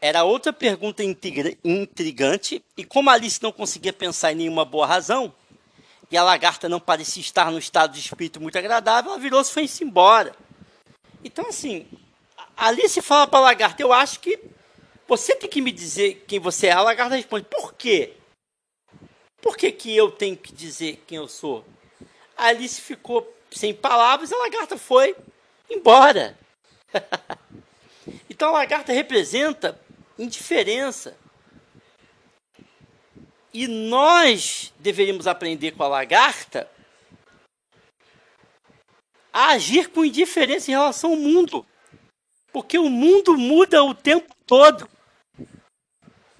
Era 0.00 0.24
outra 0.24 0.54
pergunta 0.54 1.02
intrigante, 1.04 2.64
e 2.78 2.82
como 2.82 3.10
Alice 3.10 3.42
não 3.42 3.52
conseguia 3.52 3.92
pensar 3.92 4.32
em 4.32 4.36
nenhuma 4.36 4.64
boa 4.64 4.86
razão, 4.86 5.34
e 6.10 6.16
a 6.16 6.22
lagarta 6.22 6.68
não 6.68 6.80
parecia 6.80 7.20
estar 7.20 7.50
no 7.50 7.58
estado 7.58 7.92
de 7.92 8.00
espírito 8.00 8.40
muito 8.40 8.56
agradável, 8.58 9.12
ela 9.12 9.20
virou-se 9.20 9.50
e 9.50 9.54
foi-se 9.54 9.84
embora. 9.84 10.34
Então, 11.22 11.48
assim, 11.48 11.86
ali 12.56 12.88
se 12.88 13.02
fala 13.02 13.26
para 13.26 13.38
a 13.40 13.42
lagarta, 13.42 13.82
eu 13.82 13.92
acho 13.92 14.20
que 14.20 14.38
você 15.06 15.34
tem 15.34 15.48
que 15.48 15.60
me 15.60 15.72
dizer 15.72 16.24
quem 16.26 16.38
você 16.38 16.68
é. 16.68 16.72
A 16.72 16.82
lagarta 16.82 17.16
responde, 17.16 17.46
por 17.46 17.74
quê? 17.74 18.14
Por 19.40 19.56
que, 19.56 19.70
que 19.70 19.96
eu 19.96 20.10
tenho 20.10 20.36
que 20.36 20.52
dizer 20.52 21.02
quem 21.06 21.18
eu 21.18 21.28
sou? 21.28 21.64
A 22.36 22.46
Alice 22.46 22.80
ficou 22.80 23.34
sem 23.50 23.72
palavras, 23.74 24.32
a 24.32 24.36
lagarta 24.36 24.76
foi 24.76 25.16
embora. 25.70 26.38
então 28.28 28.50
a 28.50 28.58
lagarta 28.58 28.92
representa 28.92 29.80
indiferença. 30.18 31.16
E 33.52 33.66
nós 33.66 34.72
deveríamos 34.78 35.26
aprender 35.26 35.72
com 35.72 35.82
a 35.82 35.88
lagarta 35.88 36.68
a 39.32 39.50
agir 39.50 39.88
com 39.90 40.04
indiferença 40.04 40.70
em 40.70 40.74
relação 40.74 41.10
ao 41.10 41.16
mundo. 41.16 41.64
Porque 42.52 42.78
o 42.78 42.90
mundo 42.90 43.36
muda 43.36 43.82
o 43.84 43.94
tempo 43.94 44.34
todo. 44.46 44.88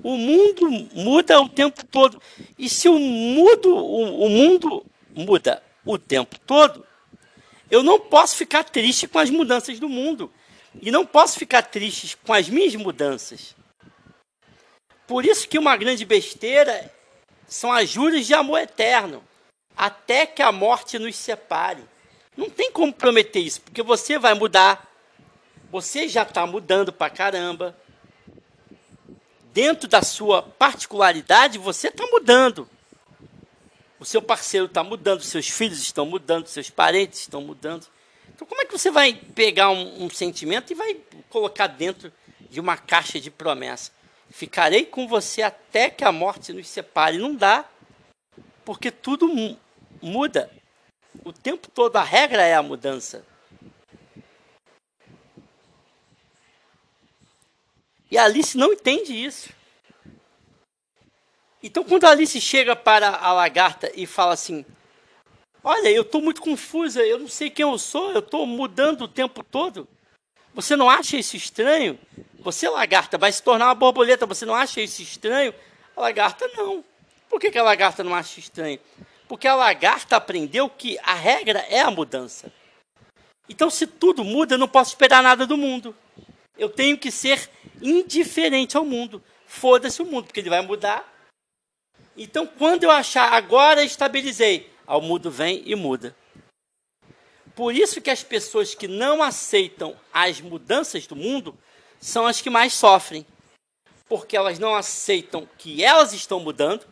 O 0.03 0.17
mundo 0.17 0.71
muda 0.93 1.41
o 1.41 1.49
tempo 1.49 1.85
todo. 1.87 2.21
E 2.59 2.69
se 2.69 2.89
o, 2.89 2.99
mundo, 2.99 3.75
o, 3.75 4.25
o 4.25 4.29
mundo 4.29 4.85
muda 5.15 5.63
o 5.85 5.99
tempo 5.99 6.39
todo, 6.41 6.87
eu 7.71 7.83
não 7.83 8.01
posso 8.01 8.37
ficar 8.37 8.65
triste 8.65 9.07
com 9.07 9.19
as 9.19 9.31
mudanças 9.31 9.79
do 9.79 9.89
mundo. 9.89 10.33
E 10.81 10.91
não 10.91 11.05
posso 11.05 11.39
ficar 11.39 11.63
triste 11.63 12.17
com 12.17 12.33
as 12.33 12.49
minhas 12.49 12.75
mudanças. 12.75 13.55
Por 15.07 15.25
isso 15.25 15.49
que 15.49 15.59
uma 15.59 15.77
grande 15.77 16.05
besteira 16.05 16.93
são 17.49 17.73
as 17.73 17.89
juras 17.89 18.27
de 18.27 18.35
amor 18.35 18.61
eterno, 18.61 19.25
até 19.75 20.27
que 20.27 20.43
a 20.43 20.53
morte 20.53 20.99
nos 20.99 21.17
separe. 21.17 21.83
Não 22.37 22.51
tem 22.51 22.71
como 22.71 22.93
prometer 22.93 23.41
isso, 23.41 23.63
porque 23.63 23.83
você 23.83 24.19
vai 24.19 24.35
mudar. 24.35 24.87
Você 25.73 26.07
já 26.09 26.23
está 26.23 26.47
mudando 26.47 26.93
para 26.93 27.11
caramba. 27.11 27.77
Dentro 29.53 29.89
da 29.89 30.03
sua 30.03 30.43
particularidade, 30.43 31.59
você 31.59 31.89
está 31.89 32.07
mudando. 32.07 32.69
O 33.99 34.05
seu 34.05 34.23
parceiro 34.23 34.67
está 34.67 34.85
mudando, 34.85 35.23
seus 35.23 35.49
filhos 35.49 35.81
estão 35.81 36.07
mudando, 36.07 36.47
seus 36.47 36.71
parentes 36.71 37.21
estão 37.21 37.41
mudando. 37.41 37.87
Então, 38.33 38.47
como 38.47 38.61
é 38.61 38.65
que 38.65 38.79
você 38.79 38.91
vai 38.91 39.15
pegar 39.15 39.71
um, 39.71 40.05
um 40.05 40.11
sentimento 40.11 40.71
e 40.71 40.77
vai 40.77 40.97
colocar 41.29 41.67
dentro 41.67 42.13
de 42.49 42.61
uma 42.61 42.77
caixa 42.77 43.19
de 43.19 43.31
promessa? 43.31 43.91
Ficarei 44.31 44.85
com 44.85 45.09
você 45.09 45.43
até 45.43 45.91
que 45.91 46.05
a 46.05 46.13
morte 46.13 46.53
nos 46.53 46.69
separe. 46.69 47.19
Não 47.19 47.35
dá, 47.35 47.65
porque 48.65 48.91
tudo 48.91 49.29
muda. 50.01 50.51
O 51.25 51.33
tempo 51.33 51.69
todo 51.71 51.97
a 51.97 52.03
regra 52.03 52.43
é 52.43 52.55
a 52.55 52.63
mudança. 52.63 53.25
E 58.11 58.17
a 58.17 58.25
Alice 58.25 58.57
não 58.57 58.73
entende 58.73 59.13
isso. 59.13 59.51
Então, 61.63 61.83
quando 61.85 62.05
a 62.05 62.11
Alice 62.11 62.41
chega 62.41 62.77
para 62.77 63.09
a 63.09 63.33
lagarta 63.33 63.91
e 63.95 64.07
fala 64.07 64.33
assim: 64.33 64.65
Olha, 65.63 65.91
eu 65.91 66.03
estou 66.03 66.23
muito 66.23 66.41
confusa, 66.41 67.03
eu 67.05 67.19
não 67.19 67.29
sei 67.29 67.51
quem 67.51 67.65
eu 67.65 67.77
sou, 67.79 68.13
eu 68.13 68.21
estou 68.21 68.47
mudando 68.47 69.03
o 69.03 69.09
tempo 69.09 69.43
todo. 69.43 69.89
Você 70.55 70.77
não 70.77 70.89
acha 70.89 71.17
isso 71.17 71.37
estranho? 71.37 71.99
Você, 72.39 72.69
lagarta, 72.69 73.19
vai 73.19 73.33
se 73.33 73.43
tornar 73.43 73.67
uma 73.67 73.75
borboleta. 73.75 74.27
Você 74.27 74.47
não 74.47 74.55
acha 74.55 74.81
isso 74.81 75.03
estranho? 75.03 75.53
A 75.97 76.01
lagarta 76.01 76.49
não. 76.57 76.85
Por 77.29 77.41
que, 77.41 77.51
que 77.51 77.59
a 77.59 77.63
lagarta 77.63 78.05
não 78.05 78.15
acha 78.15 78.39
estranho? 78.39 78.79
Porque 79.27 79.47
a 79.47 79.55
lagarta 79.55 80.17
aprendeu 80.17 80.71
que 80.71 80.99
a 81.03 81.15
regra 81.15 81.61
é 81.69 81.81
a 81.81 81.91
mudança. 81.91 82.53
Então, 83.49 83.69
se 83.69 83.87
tudo 83.87 84.25
muda, 84.25 84.55
eu 84.55 84.59
não 84.59 84.69
posso 84.69 84.91
esperar 84.91 85.23
nada 85.23 85.47
do 85.47 85.57
mundo. 85.57 85.95
Eu 86.57 86.69
tenho 86.69 86.97
que 86.97 87.11
ser 87.11 87.51
indiferente 87.83 88.77
ao 88.77 88.85
mundo. 88.85 89.23
Foda-se 89.47 90.01
o 90.01 90.07
mundo, 90.07 90.27
porque 90.27 90.41
ele 90.41 90.51
vai 90.51 90.61
mudar. 90.61 91.07
Então, 92.17 92.47
quando 92.47 92.85
eu 92.85 92.91
achar 92.91 93.33
agora 93.33 93.83
estabilizei, 93.83 94.71
o 94.87 95.01
mundo 95.01 95.31
vem 95.31 95.63
e 95.67 95.75
muda. 95.75 96.17
Por 97.55 97.75
isso 97.75 98.01
que 98.01 98.11
as 98.11 98.23
pessoas 98.23 98.75
que 98.75 98.87
não 98.87 99.23
aceitam 99.23 99.97
as 100.13 100.41
mudanças 100.41 101.07
do 101.07 101.17
mundo 101.17 101.57
são 102.01 102.27
as 102.27 102.41
que 102.41 102.51
mais 102.51 102.75
sofrem. 102.75 103.27
Porque 104.09 104.37
elas 104.37 104.59
não 104.59 104.75
aceitam 104.75 105.49
que 105.59 105.85
elas 105.85 106.13
estão 106.13 106.41
mudando, 106.41 106.87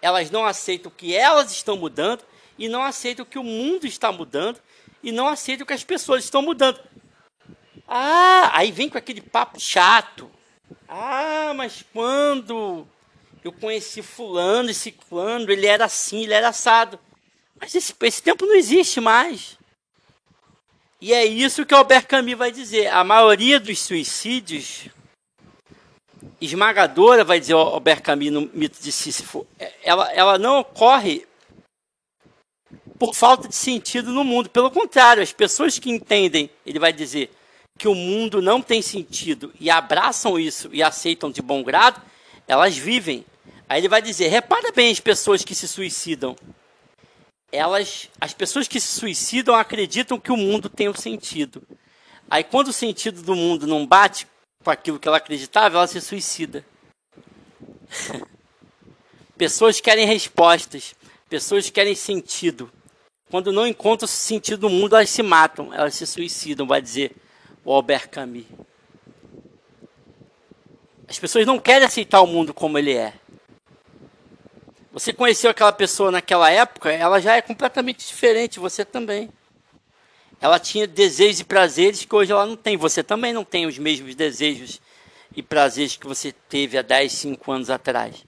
elas 0.00 0.30
não 0.30 0.44
aceitam 0.44 0.90
que 0.90 1.14
elas 1.14 1.50
estão 1.50 1.76
mudando 1.76 2.24
e 2.58 2.68
não 2.68 2.82
aceitam 2.82 3.24
que 3.24 3.38
o 3.38 3.44
mundo 3.44 3.86
está 3.86 4.12
mudando 4.12 4.60
e 5.02 5.10
não 5.10 5.28
aceitam 5.28 5.66
que 5.66 5.72
as 5.72 5.82
pessoas 5.82 6.24
estão 6.24 6.42
mudando. 6.42 6.80
Ah, 7.86 8.50
aí 8.52 8.70
vem 8.70 8.88
com 8.88 8.98
aquele 8.98 9.20
papo 9.20 9.60
chato. 9.60 10.30
Ah, 10.88 11.52
mas 11.54 11.84
quando 11.92 12.86
eu 13.42 13.52
conheci 13.52 14.00
fulano 14.00 14.70
e 14.70 14.74
ciclano, 14.74 15.50
ele 15.50 15.66
era 15.66 15.84
assim, 15.84 16.22
ele 16.22 16.34
era 16.34 16.48
assado. 16.48 16.98
Mas 17.60 17.74
esse, 17.74 17.94
esse 18.00 18.22
tempo 18.22 18.46
não 18.46 18.54
existe 18.54 19.00
mais. 19.00 19.58
E 21.00 21.12
é 21.12 21.24
isso 21.24 21.66
que 21.66 21.74
Albert 21.74 22.06
Camus 22.06 22.34
vai 22.34 22.50
dizer. 22.50 22.88
A 22.88 23.04
maioria 23.04 23.60
dos 23.60 23.80
suicídios, 23.80 24.88
esmagadora, 26.40 27.24
vai 27.24 27.40
dizer 27.40 27.54
Albert 27.54 28.02
Camus 28.02 28.30
no 28.30 28.50
mito 28.54 28.82
de 28.82 28.90
Sísifo, 28.90 29.46
é, 29.58 29.72
ela, 29.82 30.12
ela 30.12 30.38
não 30.38 30.60
ocorre 30.60 31.26
por 32.98 33.14
falta 33.14 33.48
de 33.48 33.54
sentido 33.54 34.12
no 34.12 34.24
mundo. 34.24 34.48
Pelo 34.48 34.70
contrário, 34.70 35.22
as 35.22 35.32
pessoas 35.32 35.78
que 35.78 35.90
entendem, 35.90 36.48
ele 36.64 36.78
vai 36.78 36.92
dizer, 36.92 37.30
que 37.78 37.88
o 37.88 37.94
mundo 37.94 38.40
não 38.40 38.62
tem 38.62 38.80
sentido 38.80 39.52
e 39.58 39.68
abraçam 39.68 40.38
isso 40.38 40.70
e 40.72 40.82
aceitam 40.82 41.30
de 41.30 41.42
bom 41.42 41.62
grado, 41.62 42.00
elas 42.46 42.76
vivem. 42.76 43.24
Aí 43.68 43.80
ele 43.80 43.88
vai 43.88 44.00
dizer: 44.00 44.28
repara 44.28 44.72
bem 44.72 44.90
as 44.90 45.00
pessoas 45.00 45.44
que 45.44 45.54
se 45.54 45.66
suicidam. 45.66 46.36
Elas, 47.54 48.10
as 48.20 48.34
pessoas 48.34 48.66
que 48.66 48.80
se 48.80 48.88
suicidam 48.98 49.54
acreditam 49.54 50.18
que 50.18 50.32
o 50.32 50.36
mundo 50.36 50.68
tem 50.68 50.88
um 50.88 50.94
sentido. 50.94 51.62
Aí 52.28 52.42
quando 52.42 52.68
o 52.68 52.72
sentido 52.72 53.22
do 53.22 53.36
mundo 53.36 53.64
não 53.64 53.86
bate 53.86 54.26
com 54.64 54.70
aquilo 54.70 54.98
que 54.98 55.06
ela 55.06 55.18
acreditava, 55.18 55.76
ela 55.76 55.86
se 55.86 56.00
suicida. 56.00 56.64
pessoas 59.38 59.80
querem 59.80 60.04
respostas, 60.04 60.96
pessoas 61.28 61.70
querem 61.70 61.94
sentido. 61.94 62.72
Quando 63.30 63.52
não 63.52 63.66
encontram 63.66 64.08
sentido 64.08 64.68
no 64.68 64.74
mundo, 64.74 64.96
elas 64.96 65.10
se 65.10 65.22
matam, 65.22 65.72
elas 65.72 65.94
se 65.94 66.06
suicidam, 66.06 66.66
vai 66.66 66.82
dizer 66.82 67.14
o 67.64 67.72
Albert 67.72 68.08
Camus. 68.08 68.44
As 71.06 71.18
pessoas 71.20 71.46
não 71.46 71.60
querem 71.60 71.86
aceitar 71.86 72.20
o 72.20 72.26
mundo 72.26 72.52
como 72.52 72.78
ele 72.78 72.94
é. 72.94 73.14
Você 74.94 75.12
conheceu 75.12 75.50
aquela 75.50 75.72
pessoa 75.72 76.12
naquela 76.12 76.48
época, 76.48 76.88
ela 76.88 77.20
já 77.20 77.34
é 77.34 77.42
completamente 77.42 78.06
diferente, 78.06 78.60
você 78.60 78.84
também. 78.84 79.28
Ela 80.40 80.60
tinha 80.60 80.86
desejos 80.86 81.40
e 81.40 81.44
prazeres 81.44 82.04
que 82.04 82.14
hoje 82.14 82.30
ela 82.30 82.46
não 82.46 82.54
tem. 82.54 82.76
Você 82.76 83.02
também 83.02 83.32
não 83.32 83.44
tem 83.44 83.66
os 83.66 83.76
mesmos 83.76 84.14
desejos 84.14 84.80
e 85.34 85.42
prazeres 85.42 85.96
que 85.96 86.06
você 86.06 86.30
teve 86.30 86.78
há 86.78 86.82
10, 86.82 87.10
5 87.10 87.50
anos 87.50 87.70
atrás. 87.70 88.24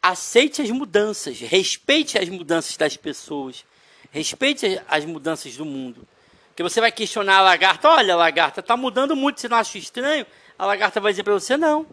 Aceite 0.00 0.62
as 0.62 0.70
mudanças, 0.70 1.38
respeite 1.40 2.16
as 2.16 2.30
mudanças 2.30 2.78
das 2.78 2.96
pessoas, 2.96 3.62
respeite 4.10 4.80
as 4.88 5.04
mudanças 5.04 5.54
do 5.54 5.66
mundo. 5.66 6.08
Que 6.54 6.62
você 6.62 6.80
vai 6.80 6.90
questionar 6.90 7.40
a 7.40 7.42
lagarta, 7.42 7.90
olha, 7.90 8.16
lagarta, 8.16 8.60
está 8.60 8.74
mudando 8.74 9.14
muito, 9.14 9.38
você 9.38 9.50
não 9.50 9.58
acha 9.58 9.76
estranho? 9.76 10.24
A 10.58 10.64
lagarta 10.64 10.98
vai 10.98 11.12
dizer 11.12 11.24
para 11.24 11.34
você, 11.34 11.58
não. 11.58 11.86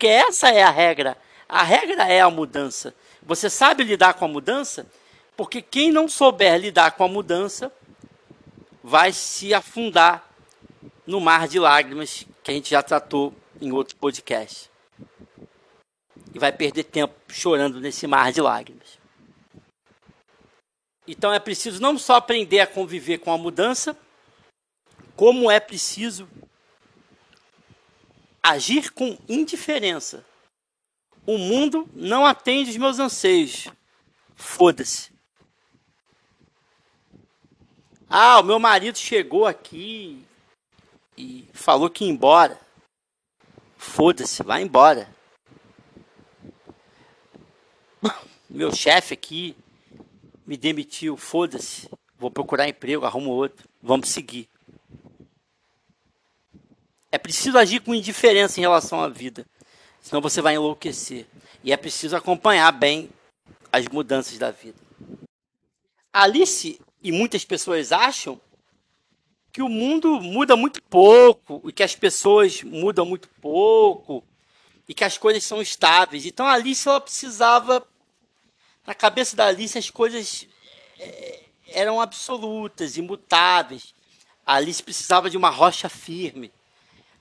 Porque 0.00 0.08
essa 0.08 0.48
é 0.48 0.62
a 0.62 0.70
regra. 0.70 1.14
A 1.46 1.62
regra 1.62 2.10
é 2.10 2.22
a 2.22 2.30
mudança. 2.30 2.94
Você 3.22 3.50
sabe 3.50 3.84
lidar 3.84 4.14
com 4.14 4.24
a 4.24 4.28
mudança? 4.28 4.86
Porque 5.36 5.60
quem 5.60 5.92
não 5.92 6.08
souber 6.08 6.58
lidar 6.58 6.92
com 6.92 7.04
a 7.04 7.08
mudança 7.08 7.70
vai 8.82 9.12
se 9.12 9.52
afundar 9.52 10.26
no 11.06 11.20
mar 11.20 11.46
de 11.46 11.58
lágrimas 11.58 12.26
que 12.42 12.50
a 12.50 12.54
gente 12.54 12.70
já 12.70 12.82
tratou 12.82 13.34
em 13.60 13.72
outro 13.72 13.94
podcast. 13.96 14.70
E 16.32 16.38
vai 16.38 16.50
perder 16.50 16.84
tempo 16.84 17.14
chorando 17.28 17.78
nesse 17.78 18.06
mar 18.06 18.32
de 18.32 18.40
lágrimas. 18.40 18.98
Então 21.06 21.30
é 21.30 21.38
preciso 21.38 21.78
não 21.78 21.98
só 21.98 22.14
aprender 22.14 22.60
a 22.60 22.66
conviver 22.66 23.18
com 23.18 23.30
a 23.30 23.36
mudança, 23.36 23.94
como 25.14 25.50
é 25.50 25.60
preciso 25.60 26.26
agir 28.50 28.90
com 28.92 29.18
indiferença. 29.28 30.24
O 31.26 31.38
mundo 31.38 31.88
não 31.94 32.24
atende 32.24 32.70
os 32.70 32.76
meus 32.76 32.98
anseios. 32.98 33.68
Foda-se. 34.34 35.10
Ah, 38.08 38.40
o 38.40 38.42
meu 38.42 38.58
marido 38.58 38.98
chegou 38.98 39.46
aqui 39.46 40.24
e 41.16 41.46
falou 41.52 41.88
que 41.88 42.04
ia 42.04 42.10
embora. 42.10 42.60
Foda-se, 43.76 44.42
vai 44.42 44.62
embora. 44.62 45.08
Meu 48.50 48.74
chefe 48.74 49.14
aqui 49.14 49.56
me 50.44 50.56
demitiu, 50.56 51.16
foda-se. 51.16 51.88
Vou 52.18 52.30
procurar 52.30 52.68
emprego, 52.68 53.06
arrumo 53.06 53.30
outro. 53.30 53.68
Vamos 53.80 54.10
seguir. 54.10 54.48
Preciso 57.30 57.56
agir 57.58 57.78
com 57.78 57.94
indiferença 57.94 58.58
em 58.58 58.62
relação 58.62 59.00
à 59.00 59.08
vida, 59.08 59.46
senão 60.02 60.20
você 60.20 60.42
vai 60.42 60.56
enlouquecer. 60.56 61.28
E 61.62 61.72
é 61.72 61.76
preciso 61.76 62.16
acompanhar 62.16 62.72
bem 62.72 63.08
as 63.70 63.86
mudanças 63.86 64.36
da 64.36 64.50
vida. 64.50 64.76
Alice 66.12 66.80
e 67.00 67.12
muitas 67.12 67.44
pessoas 67.44 67.92
acham 67.92 68.40
que 69.52 69.62
o 69.62 69.68
mundo 69.68 70.20
muda 70.20 70.56
muito 70.56 70.82
pouco 70.82 71.62
e 71.68 71.72
que 71.72 71.84
as 71.84 71.94
pessoas 71.94 72.64
mudam 72.64 73.06
muito 73.06 73.28
pouco 73.40 74.24
e 74.88 74.92
que 74.92 75.04
as 75.04 75.16
coisas 75.16 75.44
são 75.44 75.62
estáveis. 75.62 76.26
Então 76.26 76.44
a 76.44 76.54
Alice 76.54 76.88
ela 76.88 77.00
precisava 77.00 77.86
na 78.84 78.92
cabeça 78.92 79.36
da 79.36 79.46
Alice 79.46 79.78
as 79.78 79.88
coisas 79.88 80.48
é, 80.98 81.44
eram 81.68 82.00
absolutas, 82.00 82.96
imutáveis. 82.96 83.94
A 84.44 84.54
Alice 84.54 84.82
precisava 84.82 85.30
de 85.30 85.36
uma 85.36 85.48
rocha 85.48 85.88
firme. 85.88 86.50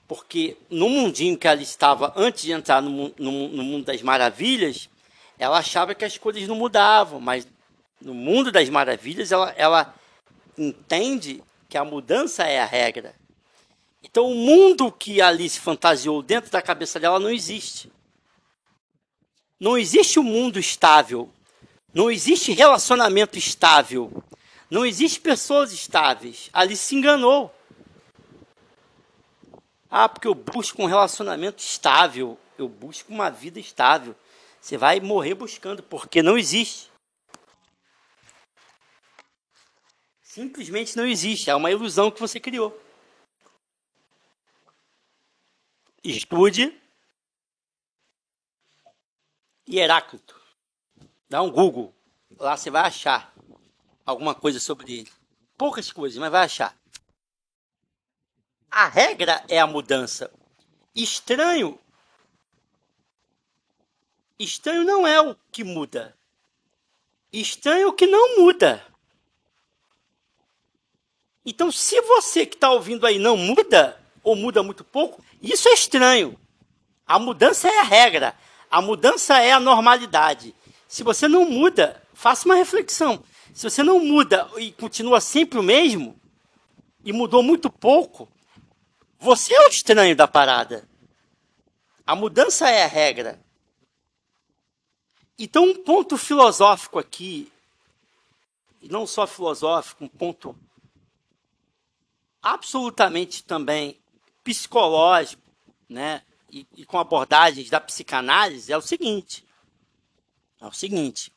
Porque 0.10 0.58
no 0.72 0.90
mundinho 0.90 1.38
que 1.38 1.48
ela 1.48 1.62
estava 1.62 2.12
antes 2.16 2.42
de 2.42 2.52
entrar 2.52 2.82
no, 2.82 3.14
no, 3.16 3.48
no 3.50 3.64
mundo 3.64 3.86
das 3.86 4.02
maravilhas, 4.02 4.90
ela 5.38 5.60
achava 5.60 5.94
que 5.94 6.04
as 6.04 6.18
coisas 6.18 6.48
não 6.48 6.56
mudavam. 6.56 7.22
Mas 7.22 7.48
no 8.02 8.16
mundo 8.16 8.52
das 8.52 8.68
maravilhas, 8.70 9.32
ela, 9.32 9.54
ela 9.56 9.94
entende 10.58 11.44
que 11.70 11.78
a 11.78 11.86
mudança 11.86 12.44
é 12.44 12.60
a 12.60 12.66
regra. 12.66 13.14
Então, 14.04 14.32
o 14.32 14.34
mundo 14.34 14.92
que 14.92 15.22
Alice 15.22 15.60
fantasiou 15.60 16.24
dentro 16.24 16.50
da 16.50 16.60
cabeça 16.60 17.00
dela 17.00 17.20
não 17.20 17.30
existe. 17.30 17.92
Não 19.60 19.78
existe 19.78 20.20
um 20.20 20.24
mundo 20.24 20.58
estável. 20.58 21.30
Não 21.94 22.10
existe 22.10 22.52
relacionamento 22.52 23.38
estável. 23.38 24.24
Não 24.72 24.84
existe 24.84 25.20
pessoas 25.20 25.72
estáveis. 25.72 26.50
Ali 26.52 26.76
se 26.76 26.96
enganou. 26.96 27.54
Ah, 29.90 30.08
porque 30.08 30.28
eu 30.28 30.36
busco 30.36 30.82
um 30.82 30.86
relacionamento 30.86 31.64
estável. 31.64 32.38
Eu 32.58 32.70
busco 32.70 33.12
uma 33.12 33.30
vida 33.30 33.60
estável. 33.60 34.16
Você 34.62 34.78
vai 34.78 35.00
morrer 35.00 35.34
buscando, 35.34 35.82
porque 35.82 36.22
não 36.22 36.38
existe. 36.38 36.92
Simplesmente 40.22 40.96
não 40.96 41.08
existe. 41.08 41.50
É 41.50 41.56
uma 41.56 41.72
ilusão 41.72 42.12
que 42.12 42.20
você 42.20 42.40
criou. 42.40 42.80
Estude 46.04 46.80
Heráclito. 49.68 50.40
Dá 51.30 51.42
um 51.42 51.52
Google. 51.52 51.94
Lá 52.38 52.58
você 52.58 52.72
vai 52.72 52.84
achar 52.84 53.34
alguma 54.06 54.34
coisa 54.34 54.60
sobre 54.60 55.00
ele. 55.00 55.12
Poucas 55.58 55.92
coisas, 55.92 56.18
mas 56.18 56.32
vai 56.32 56.46
achar. 56.46 56.79
A 58.72 58.88
regra 58.88 59.44
é 59.48 59.60
a 59.60 59.68
mudança. 59.68 60.32
Estranho. 60.96 61.80
Estranho 64.38 64.84
não 64.84 65.06
é 65.06 65.20
o 65.20 65.36
que 65.52 65.64
muda. 65.64 66.16
Estranho 67.32 67.84
é 67.84 67.88
o 67.88 67.94
que 67.94 68.08
não 68.08 68.40
muda. 68.40 68.86
Então, 71.46 71.72
se 71.72 72.00
você 72.02 72.46
que 72.46 72.56
está 72.56 72.70
ouvindo 72.72 73.08
aí 73.08 73.18
não 73.18 73.36
muda, 73.36 74.00
ou 74.24 74.36
muda 74.36 74.62
muito 74.62 74.84
pouco, 74.84 75.24
isso 75.42 75.68
é 75.68 75.74
estranho. 75.74 76.40
A 77.08 77.18
mudança 77.18 77.68
é 77.68 77.80
a 77.80 77.84
regra. 77.84 78.36
A 78.70 78.82
mudança 78.82 79.40
é 79.40 79.52
a 79.52 79.60
normalidade. 79.60 80.54
Se 80.88 81.02
você 81.02 81.28
não 81.28 81.50
muda, 81.50 82.02
faça 82.14 82.46
uma 82.46 82.56
reflexão. 82.56 83.24
Se 83.54 83.70
você 83.70 83.82
não 83.82 84.00
muda 84.00 84.48
e 84.58 84.72
continua 84.72 85.20
sempre 85.20 85.58
o 85.58 85.64
mesmo, 85.64 86.20
e 87.04 87.12
mudou 87.12 87.42
muito 87.42 87.70
pouco, 87.70 88.30
você 89.20 89.54
é 89.54 89.68
o 89.68 89.70
estranho 89.70 90.16
da 90.16 90.28
parada. 90.28 90.88
A 92.08 92.16
mudança 92.16 92.70
é 92.70 92.84
a 92.84 92.88
regra. 92.88 93.40
Então, 95.38 95.66
um 95.66 95.84
ponto 95.84 96.18
filosófico 96.18 96.98
aqui, 96.98 97.52
e 98.82 98.88
não 98.88 99.06
só 99.06 99.28
filosófico, 99.28 100.06
um 100.06 100.08
ponto 100.08 100.58
absolutamente 102.42 103.44
também 103.44 104.00
psicológico, 104.44 105.42
né? 105.88 106.24
E, 106.52 106.66
e, 106.76 106.86
com 106.86 106.98
abordagens 106.98 107.70
da 107.70 107.80
psicanálise 107.80 108.72
é 108.72 108.78
o 108.78 108.82
seguinte: 108.82 109.46
é 110.60 110.66
o 110.66 110.74
seguinte. 110.74 111.32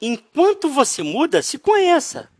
Enquanto 0.00 0.68
você 0.68 1.02
muda, 1.02 1.42
se 1.42 1.58
conheça. 1.58 2.30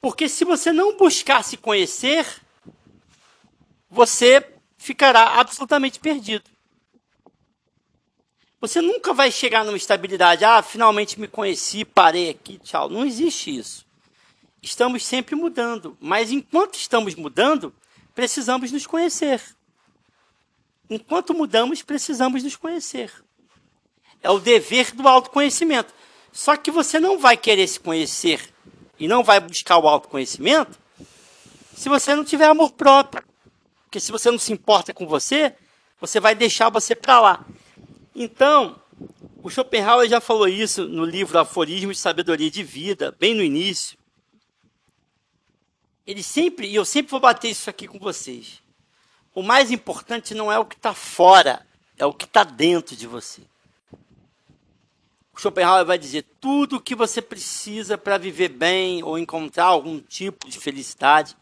Porque 0.00 0.28
se 0.28 0.44
você 0.44 0.72
não 0.72 0.96
buscar 0.96 1.44
se 1.44 1.56
conhecer, 1.56 2.26
você 3.96 4.46
ficará 4.76 5.40
absolutamente 5.40 5.98
perdido. 5.98 6.44
Você 8.60 8.80
nunca 8.80 9.12
vai 9.14 9.32
chegar 9.32 9.64
numa 9.64 9.76
estabilidade. 9.76 10.44
Ah, 10.44 10.62
finalmente 10.62 11.18
me 11.18 11.26
conheci, 11.26 11.84
parei 11.84 12.30
aqui, 12.30 12.58
tchau. 12.58 12.88
Não 12.88 13.04
existe 13.04 13.56
isso. 13.56 13.86
Estamos 14.62 15.04
sempre 15.04 15.34
mudando. 15.34 15.96
Mas 16.00 16.30
enquanto 16.30 16.74
estamos 16.74 17.14
mudando, 17.14 17.74
precisamos 18.14 18.70
nos 18.70 18.86
conhecer. 18.86 19.42
Enquanto 20.90 21.34
mudamos, 21.34 21.82
precisamos 21.82 22.42
nos 22.42 22.56
conhecer. 22.56 23.12
É 24.22 24.30
o 24.30 24.38
dever 24.38 24.92
do 24.92 25.08
autoconhecimento. 25.08 25.92
Só 26.32 26.56
que 26.56 26.70
você 26.70 27.00
não 27.00 27.18
vai 27.18 27.36
querer 27.36 27.66
se 27.66 27.80
conhecer 27.80 28.52
e 28.98 29.08
não 29.08 29.24
vai 29.24 29.40
buscar 29.40 29.78
o 29.78 29.88
autoconhecimento 29.88 30.78
se 31.74 31.88
você 31.88 32.14
não 32.14 32.24
tiver 32.24 32.46
amor 32.46 32.72
próprio. 32.72 33.35
Porque 33.86 34.00
se 34.00 34.12
você 34.12 34.30
não 34.30 34.38
se 34.38 34.52
importa 34.52 34.92
com 34.92 35.06
você, 35.06 35.54
você 35.98 36.20
vai 36.20 36.34
deixar 36.34 36.68
você 36.68 36.94
para 36.94 37.20
lá. 37.20 37.46
Então, 38.14 38.78
o 39.42 39.48
Schopenhauer 39.48 40.08
já 40.08 40.20
falou 40.20 40.48
isso 40.48 40.86
no 40.86 41.04
livro 41.04 41.38
Aforismos 41.38 41.96
de 41.96 42.02
Sabedoria 42.02 42.50
de 42.50 42.62
Vida, 42.62 43.16
bem 43.18 43.34
no 43.34 43.42
início. 43.42 43.96
Ele 46.06 46.22
sempre, 46.22 46.68
e 46.68 46.74
eu 46.74 46.84
sempre 46.84 47.10
vou 47.10 47.20
bater 47.20 47.50
isso 47.50 47.70
aqui 47.70 47.86
com 47.86 47.98
vocês. 47.98 48.60
O 49.34 49.42
mais 49.42 49.70
importante 49.70 50.34
não 50.34 50.50
é 50.50 50.58
o 50.58 50.64
que 50.64 50.76
está 50.76 50.94
fora, 50.94 51.66
é 51.96 52.04
o 52.04 52.12
que 52.12 52.24
está 52.24 52.42
dentro 52.42 52.96
de 52.96 53.06
você. 53.06 53.42
O 55.32 55.40
Schopenhauer 55.40 55.84
vai 55.84 55.98
dizer: 55.98 56.24
tudo 56.40 56.76
o 56.76 56.80
que 56.80 56.94
você 56.94 57.20
precisa 57.20 57.98
para 57.98 58.18
viver 58.18 58.48
bem 58.48 59.02
ou 59.02 59.18
encontrar 59.18 59.66
algum 59.66 60.00
tipo 60.00 60.48
de 60.48 60.58
felicidade 60.58 61.36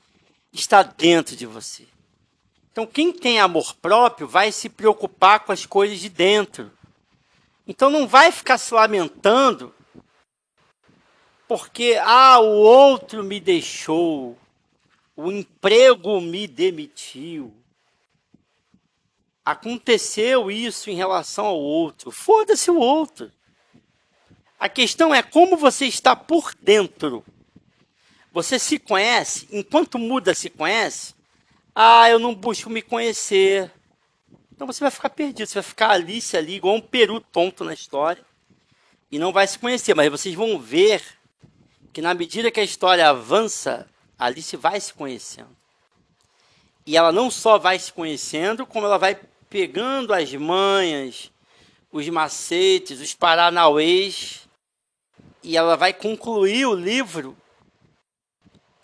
está 0.53 0.83
dentro 0.83 1.37
de 1.37 1.47
você. 1.47 1.87
Então, 2.75 2.89
quem 2.89 3.13
tem 3.13 3.39
amor 3.39 3.73
próprio 3.77 4.27
vai 4.27 4.51
se 4.51 4.69
preocupar 4.69 5.39
com 5.39 5.53
as 5.53 5.65
coisas 5.65 6.01
de 6.01 6.09
dentro. 6.09 6.73
Então, 7.69 7.89
não 7.89 8.05
vai 8.05 8.33
ficar 8.33 8.59
se 8.59 8.75
lamentando 8.75 9.73
porque, 11.47 11.97
ah, 12.03 12.41
o 12.41 12.49
outro 12.49 13.23
me 13.23 13.39
deixou, 13.39 14.37
o 15.15 15.31
emprego 15.31 16.21
me 16.21 16.49
demitiu. 16.49 17.55
Aconteceu 19.45 20.51
isso 20.51 20.91
em 20.91 20.97
relação 20.97 21.47
ao 21.47 21.61
outro. 21.61 22.11
Foda-se 22.11 22.73
o 22.73 22.77
outro. 22.77 23.31
A 24.59 24.69
questão 24.69 25.15
é 25.15 25.23
como 25.23 25.57
você 25.57 25.87
está 25.87 26.17
por 26.17 26.53
dentro. 26.61 27.25
Você 28.33 28.59
se 28.59 28.81
conhece, 28.81 29.47
enquanto 29.53 29.97
muda 29.97 30.35
se 30.35 30.51
conhece, 30.51 31.15
ah, 31.75 32.09
eu 32.09 32.19
não 32.19 32.35
busco 32.35 32.71
me 32.71 32.81
conhecer. 32.81 33.71
Então 34.53 34.67
você 34.67 34.81
vai 34.81 34.91
ficar 34.91 35.11
perdido, 35.11 35.47
você 35.49 35.55
vai 35.55 35.63
ficar 35.63 35.91
Alice 35.91 36.37
ali, 36.37 36.55
igual 36.55 36.77
um 36.77 36.81
peru 36.81 37.21
tonto 37.21 37.65
na 37.65 37.75
história, 37.75 38.25
e 39.11 39.19
não 39.19 39.33
vai 39.33 39.47
se 39.47 39.59
conhecer. 39.59 39.95
Mas 39.95 40.11
vocês 40.11 40.35
vão 40.35 40.59
ver 40.59 41.03
que 41.93 42.01
na 42.01 42.15
medida 42.15 42.51
que 42.51 42.61
a 42.61 42.65
história 42.65 43.09
avança, 43.09 43.89
Alice 44.19 44.57
vai 44.57 44.81
se 44.81 44.95
conhecendo. 44.95 45.57
E 46.87 46.97
ela 46.97 47.11
não 47.11 47.31
só 47.31 47.59
vai 47.59 47.79
se 47.79 47.93
conhecendo, 47.93 48.65
como 48.67 48.87
ela 48.87 48.99
vai 48.99 49.19
pegando 49.49 50.13
as 50.13 50.33
manhas, 50.35 51.33
os 51.91 52.09
macetes, 52.09 53.01
os 53.01 53.15
paranauês, 53.15 54.49
e 55.43 55.57
ela 55.57 55.77
vai 55.77 55.93
concluir 55.93 56.67
o 56.67 56.75
livro 56.75 57.37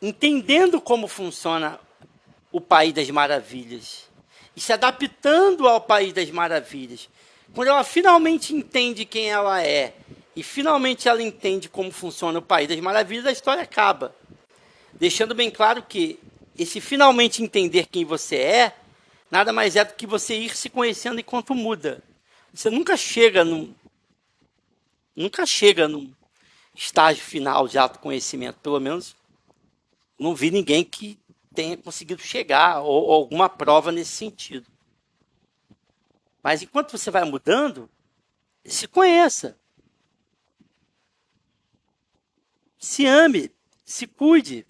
entendendo 0.02 0.80
como 0.80 1.06
funciona 1.06 1.78
o 2.52 2.60
País 2.60 2.92
das 2.92 3.08
Maravilhas 3.10 4.08
e 4.56 4.60
se 4.60 4.72
adaptando 4.72 5.68
ao 5.68 5.80
País 5.80 6.12
das 6.12 6.30
Maravilhas. 6.30 7.08
Quando 7.54 7.68
ela 7.68 7.84
finalmente 7.84 8.54
entende 8.54 9.04
quem 9.04 9.30
ela 9.30 9.62
é 9.62 9.94
e 10.34 10.42
finalmente 10.42 11.08
ela 11.08 11.22
entende 11.22 11.68
como 11.68 11.90
funciona 11.90 12.38
o 12.38 12.42
País 12.42 12.68
das 12.68 12.78
Maravilhas, 12.80 13.26
a 13.26 13.32
história 13.32 13.62
acaba. 13.62 14.14
Deixando 14.92 15.34
bem 15.34 15.50
claro 15.50 15.82
que 15.82 16.18
esse 16.58 16.80
finalmente 16.80 17.42
entender 17.42 17.86
quem 17.86 18.04
você 18.04 18.36
é, 18.36 18.76
nada 19.30 19.52
mais 19.52 19.76
é 19.76 19.84
do 19.84 19.94
que 19.94 20.06
você 20.06 20.36
ir 20.36 20.56
se 20.56 20.68
conhecendo 20.68 21.20
enquanto 21.20 21.54
muda. 21.54 22.02
Você 22.52 22.68
nunca 22.68 22.96
chega 22.96 23.44
num 23.44 23.74
nunca 25.14 25.44
chega 25.44 25.86
num 25.86 26.12
estágio 26.74 27.22
final 27.22 27.68
de 27.68 27.78
autoconhecimento, 27.78 28.58
pelo 28.60 28.80
menos 28.80 29.14
não 30.18 30.34
vi 30.34 30.50
ninguém 30.50 30.84
que 30.84 31.18
tenha 31.54 31.76
conseguido 31.76 32.22
chegar 32.22 32.80
ou, 32.80 33.04
ou 33.04 33.12
alguma 33.12 33.48
prova 33.48 33.90
nesse 33.90 34.12
sentido. 34.12 34.66
Mas 36.42 36.62
enquanto 36.62 36.96
você 36.96 37.10
vai 37.10 37.24
mudando, 37.24 37.88
se 38.64 38.88
conheça. 38.88 39.56
Se 42.78 43.06
ame, 43.06 43.50
se 43.84 44.06
cuide. 44.06 44.66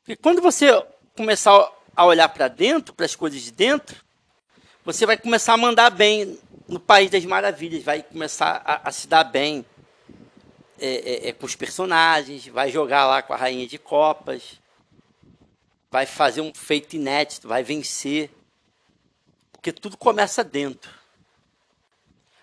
Porque 0.00 0.16
quando 0.16 0.40
você 0.40 0.70
começar 1.14 1.72
a 1.94 2.04
olhar 2.04 2.28
para 2.28 2.48
dentro, 2.48 2.94
para 2.94 3.04
as 3.04 3.16
coisas 3.16 3.42
de 3.42 3.50
dentro, 3.50 4.04
você 4.84 5.04
vai 5.04 5.16
começar 5.16 5.54
a 5.54 5.58
mandar 5.58 5.90
bem 5.90 6.38
no 6.68 6.80
País 6.80 7.10
das 7.10 7.24
Maravilhas, 7.24 7.82
vai 7.82 8.02
começar 8.02 8.62
a, 8.64 8.88
a 8.88 8.92
se 8.92 9.06
dar 9.06 9.24
bem 9.24 9.64
é, 10.78 10.88
é, 10.88 11.28
é, 11.28 11.32
com 11.32 11.46
os 11.46 11.56
personagens, 11.56 12.46
vai 12.48 12.70
jogar 12.70 13.06
lá 13.06 13.22
com 13.22 13.32
a 13.32 13.36
Rainha 13.36 13.66
de 13.66 13.78
Copas, 13.78 14.60
vai 15.90 16.06
fazer 16.06 16.40
um 16.40 16.52
feito 16.54 16.96
inédito, 16.96 17.48
vai 17.48 17.62
vencer. 17.62 18.30
Porque 19.52 19.72
tudo 19.72 19.96
começa 19.96 20.44
dentro. 20.44 20.90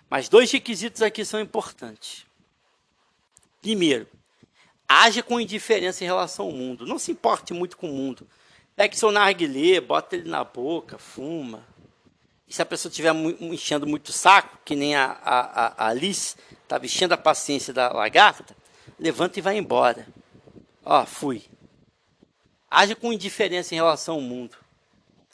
Mas 0.08 0.28
dois 0.28 0.50
requisitos 0.50 1.02
aqui 1.02 1.24
são 1.24 1.40
importantes. 1.40 2.26
Primeiro, 3.60 4.06
haja 4.88 5.22
com 5.22 5.40
indiferença 5.40 6.04
em 6.04 6.06
relação 6.06 6.46
ao 6.46 6.52
mundo. 6.52 6.86
Não 6.86 6.98
se 6.98 7.10
importe 7.10 7.52
muito 7.54 7.76
com 7.76 7.90
o 7.90 7.94
mundo. 7.94 8.28
Pegue 8.76 8.96
seu 8.96 9.10
narguilé, 9.10 9.80
bota 9.80 10.16
ele 10.16 10.28
na 10.28 10.44
boca, 10.44 10.98
fuma. 10.98 11.66
E 12.46 12.52
se 12.52 12.60
a 12.60 12.66
pessoa 12.66 12.90
estiver 12.90 13.14
enchendo 13.40 13.86
muito 13.86 14.12
saco, 14.12 14.58
que 14.64 14.76
nem 14.76 14.94
a, 14.94 15.18
a, 15.22 15.84
a 15.84 15.88
Alice 15.88 16.36
estava 16.62 16.84
enchendo 16.84 17.14
a 17.14 17.18
paciência 17.18 17.72
da 17.72 17.90
lagarta, 17.92 18.56
levanta 18.98 19.38
e 19.38 19.42
vai 19.42 19.56
embora. 19.56 20.06
Ó, 20.84 21.06
fui. 21.06 21.44
Haja 22.76 22.96
com 22.96 23.12
indiferença 23.12 23.72
em 23.72 23.76
relação 23.76 24.16
ao 24.16 24.20
mundo. 24.20 24.56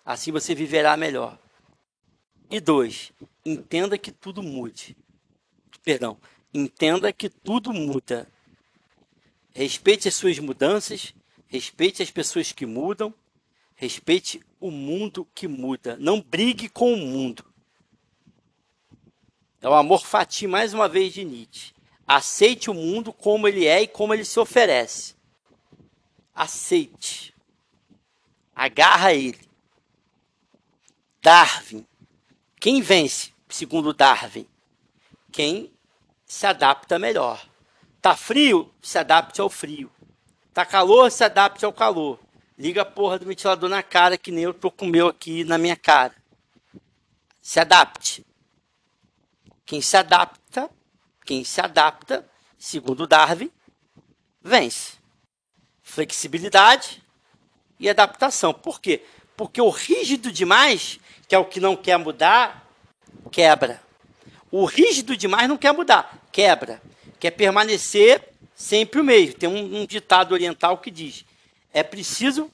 Assim 0.04 0.30
você 0.30 0.54
viverá 0.54 0.94
melhor. 0.94 1.38
E 2.50 2.60
dois, 2.60 3.12
entenda 3.42 3.96
que 3.96 4.12
tudo 4.12 4.42
mude. 4.42 4.94
Perdão, 5.82 6.18
entenda 6.52 7.10
que 7.14 7.30
tudo 7.30 7.72
muda. 7.72 8.28
Respeite 9.54 10.06
as 10.06 10.14
suas 10.16 10.38
mudanças, 10.38 11.14
respeite 11.46 12.02
as 12.02 12.10
pessoas 12.10 12.52
que 12.52 12.66
mudam, 12.66 13.14
respeite 13.74 14.42
o 14.60 14.70
mundo 14.70 15.26
que 15.34 15.48
muda. 15.48 15.96
Não 15.98 16.20
brigue 16.20 16.68
com 16.68 16.92
o 16.92 16.98
mundo. 16.98 17.42
É 19.62 19.68
o 19.68 19.72
amor 19.72 20.04
fati 20.04 20.46
mais 20.46 20.74
uma 20.74 20.90
vez 20.90 21.14
de 21.14 21.24
Nietzsche. 21.24 21.72
Aceite 22.06 22.68
o 22.70 22.74
mundo 22.74 23.14
como 23.14 23.48
ele 23.48 23.64
é 23.64 23.80
e 23.80 23.88
como 23.88 24.12
ele 24.12 24.26
se 24.26 24.38
oferece. 24.38 25.18
Aceite. 26.34 27.29
Agarra 28.60 29.14
ele. 29.14 29.40
Darwin. 31.22 31.86
Quem 32.60 32.82
vence, 32.82 33.32
segundo 33.48 33.94
Darwin? 33.94 34.46
Quem 35.32 35.72
se 36.26 36.46
adapta 36.46 36.98
melhor. 36.98 37.42
Tá 38.02 38.14
frio? 38.14 38.70
Se 38.82 38.98
adapte 38.98 39.40
ao 39.40 39.48
frio. 39.48 39.90
Tá 40.52 40.66
calor, 40.66 41.10
se 41.10 41.24
adapte 41.24 41.64
ao 41.64 41.72
calor. 41.72 42.20
Liga 42.58 42.82
a 42.82 42.84
porra 42.84 43.18
do 43.18 43.24
ventilador 43.24 43.70
na 43.70 43.82
cara, 43.82 44.18
que 44.18 44.30
nem 44.30 44.44
eu 44.44 44.52
tô 44.52 44.70
com 44.70 44.84
o 44.84 44.90
meu 44.90 45.08
aqui 45.08 45.42
na 45.42 45.56
minha 45.56 45.74
cara. 45.76 46.14
Se 47.40 47.58
adapte. 47.58 48.26
Quem 49.64 49.80
se 49.80 49.96
adapta, 49.96 50.68
quem 51.24 51.44
se 51.44 51.62
adapta, 51.62 52.28
segundo 52.58 53.06
Darwin, 53.06 53.50
vence. 54.42 54.98
Flexibilidade 55.80 57.02
e 57.80 57.88
adaptação. 57.88 58.52
Por 58.52 58.80
quê? 58.80 59.02
Porque 59.36 59.60
o 59.60 59.70
rígido 59.70 60.30
demais, 60.30 61.00
que 61.26 61.34
é 61.34 61.38
o 61.38 61.46
que 61.46 61.58
não 61.58 61.74
quer 61.74 61.96
mudar, 61.96 62.68
quebra. 63.32 63.82
O 64.50 64.66
rígido 64.66 65.16
demais 65.16 65.48
não 65.48 65.56
quer 65.56 65.72
mudar, 65.72 66.22
quebra. 66.30 66.80
Quer 67.18 67.30
permanecer 67.30 68.22
sempre 68.54 69.00
o 69.00 69.04
mesmo. 69.04 69.34
Tem 69.34 69.48
um, 69.48 69.80
um 69.80 69.86
ditado 69.86 70.32
oriental 70.32 70.78
que 70.78 70.90
diz: 70.90 71.24
é 71.72 71.82
preciso 71.82 72.50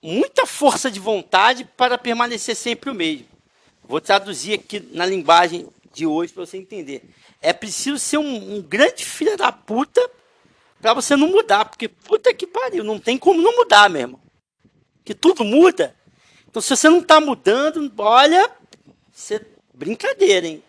muita 0.00 0.46
força 0.46 0.90
de 0.90 0.98
vontade 0.98 1.64
para 1.76 1.98
permanecer 1.98 2.56
sempre 2.56 2.90
o 2.90 2.94
mesmo. 2.94 3.26
Vou 3.84 4.00
traduzir 4.00 4.54
aqui 4.54 4.80
na 4.92 5.04
linguagem 5.04 5.66
de 5.92 6.06
hoje 6.06 6.32
para 6.32 6.46
você 6.46 6.56
entender. 6.56 7.02
É 7.42 7.52
preciso 7.52 7.98
ser 7.98 8.18
um, 8.18 8.56
um 8.56 8.62
grande 8.62 9.04
filho 9.04 9.36
da 9.36 9.50
puta 9.50 10.00
para 10.80 10.94
você 10.94 11.16
não 11.16 11.28
mudar, 11.28 11.64
porque 11.64 11.88
puta 11.88 12.32
que 12.32 12.46
pariu, 12.46 12.84
não 12.84 12.98
tem 12.98 13.18
como 13.18 13.42
não 13.42 13.56
mudar, 13.56 13.90
meu 13.90 14.02
irmão. 14.02 14.20
Que 15.04 15.14
tudo 15.14 15.44
muda. 15.44 15.94
Então, 16.48 16.62
se 16.62 16.74
você 16.74 16.88
não 16.88 17.00
está 17.00 17.20
mudando, 17.20 17.92
olha, 17.98 18.50
você 19.12 19.44
brincadeira, 19.74 20.46
hein? 20.46 20.62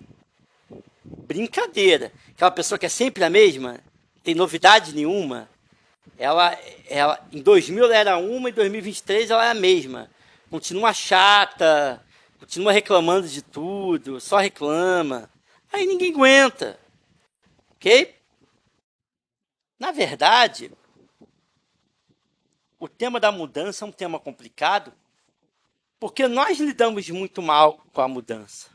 Brincadeira. 1.03 2.11
Aquela 2.31 2.51
pessoa 2.51 2.77
que 2.77 2.85
é 2.85 2.89
sempre 2.89 3.23
a 3.23 3.29
mesma, 3.29 3.79
tem 4.23 4.35
novidade 4.35 4.93
nenhuma. 4.93 5.49
Ela, 6.17 6.57
ela, 6.89 7.27
em 7.31 7.41
2000 7.41 7.85
ela 7.85 7.95
era 7.95 8.17
uma, 8.17 8.49
em 8.49 8.53
2023 8.53 9.29
ela 9.29 9.45
é 9.45 9.51
a 9.51 9.53
mesma. 9.53 10.09
Continua 10.49 10.93
chata, 10.93 12.03
continua 12.39 12.71
reclamando 12.71 13.27
de 13.27 13.41
tudo, 13.41 14.19
só 14.19 14.37
reclama. 14.37 15.29
Aí 15.71 15.85
ninguém 15.85 16.11
aguenta. 16.11 16.79
Ok? 17.75 18.18
Na 19.79 19.91
verdade, 19.91 20.71
o 22.77 22.87
tema 22.87 23.19
da 23.19 23.31
mudança 23.31 23.85
é 23.85 23.87
um 23.87 23.91
tema 23.91 24.19
complicado, 24.19 24.93
porque 25.97 26.27
nós 26.27 26.59
lidamos 26.59 27.09
muito 27.09 27.41
mal 27.41 27.77
com 27.93 28.01
a 28.01 28.07
mudança. 28.07 28.69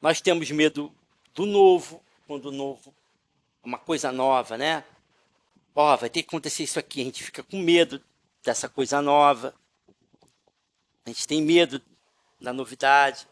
Nós 0.00 0.20
temos 0.20 0.50
medo 0.50 0.94
do 1.34 1.44
novo, 1.44 2.02
quando 2.26 2.46
o 2.46 2.52
novo 2.52 2.94
é 3.62 3.66
uma 3.66 3.78
coisa 3.78 4.12
nova, 4.12 4.56
né? 4.56 4.84
Ó, 5.74 5.92
oh, 5.92 5.96
vai 5.96 6.10
ter 6.10 6.22
que 6.22 6.28
acontecer 6.28 6.62
isso 6.62 6.78
aqui. 6.78 7.00
A 7.00 7.04
gente 7.04 7.22
fica 7.22 7.42
com 7.42 7.58
medo 7.58 8.02
dessa 8.44 8.68
coisa 8.68 9.00
nova. 9.00 9.54
A 11.04 11.10
gente 11.10 11.26
tem 11.26 11.42
medo 11.42 11.80
da 12.40 12.52
novidade. 12.52 13.26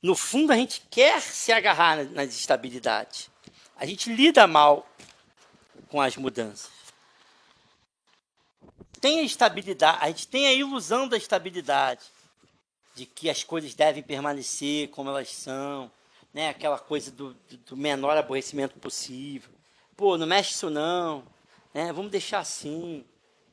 No 0.00 0.14
fundo, 0.14 0.52
a 0.52 0.56
gente 0.56 0.80
quer 0.90 1.20
se 1.20 1.52
agarrar 1.52 2.04
nas 2.04 2.28
estabilidades. 2.30 3.30
A 3.76 3.84
gente 3.84 4.12
lida 4.12 4.46
mal 4.46 4.88
com 5.88 6.00
as 6.00 6.16
mudanças. 6.16 6.70
Tem 9.00 9.20
a 9.20 9.22
estabilidade, 9.22 9.98
a 10.00 10.06
gente 10.08 10.26
tem 10.26 10.46
a 10.46 10.52
ilusão 10.52 11.06
da 11.06 11.16
estabilidade, 11.16 12.04
de 12.94 13.04
que 13.04 13.28
as 13.28 13.44
coisas 13.44 13.74
devem 13.74 14.02
permanecer 14.02 14.88
como 14.88 15.10
elas 15.10 15.30
são, 15.30 15.90
né? 16.32 16.48
aquela 16.48 16.78
coisa 16.78 17.10
do, 17.10 17.36
do 17.66 17.76
menor 17.76 18.16
aborrecimento 18.16 18.78
possível. 18.78 19.50
Pô, 19.94 20.16
não 20.16 20.26
mexe 20.26 20.52
isso 20.52 20.70
não, 20.70 21.22
né? 21.74 21.92
vamos 21.92 22.10
deixar 22.10 22.38
assim. 22.38 23.04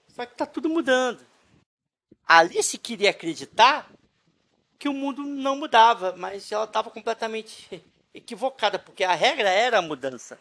Só 0.07 0.25
que 0.25 0.31
está 0.31 0.45
tudo 0.45 0.69
mudando. 0.69 1.19
Alice 2.25 2.77
queria 2.77 3.09
acreditar 3.09 3.91
que 4.79 4.88
o 4.88 4.93
mundo 4.93 5.23
não 5.23 5.57
mudava, 5.57 6.15
mas 6.17 6.49
ela 6.49 6.63
estava 6.63 6.89
completamente 6.89 7.83
equivocada, 8.13 8.78
porque 8.78 9.04
a 9.04 9.13
regra 9.13 9.49
era 9.49 9.80
a 9.80 9.82
mudança. 9.82 10.39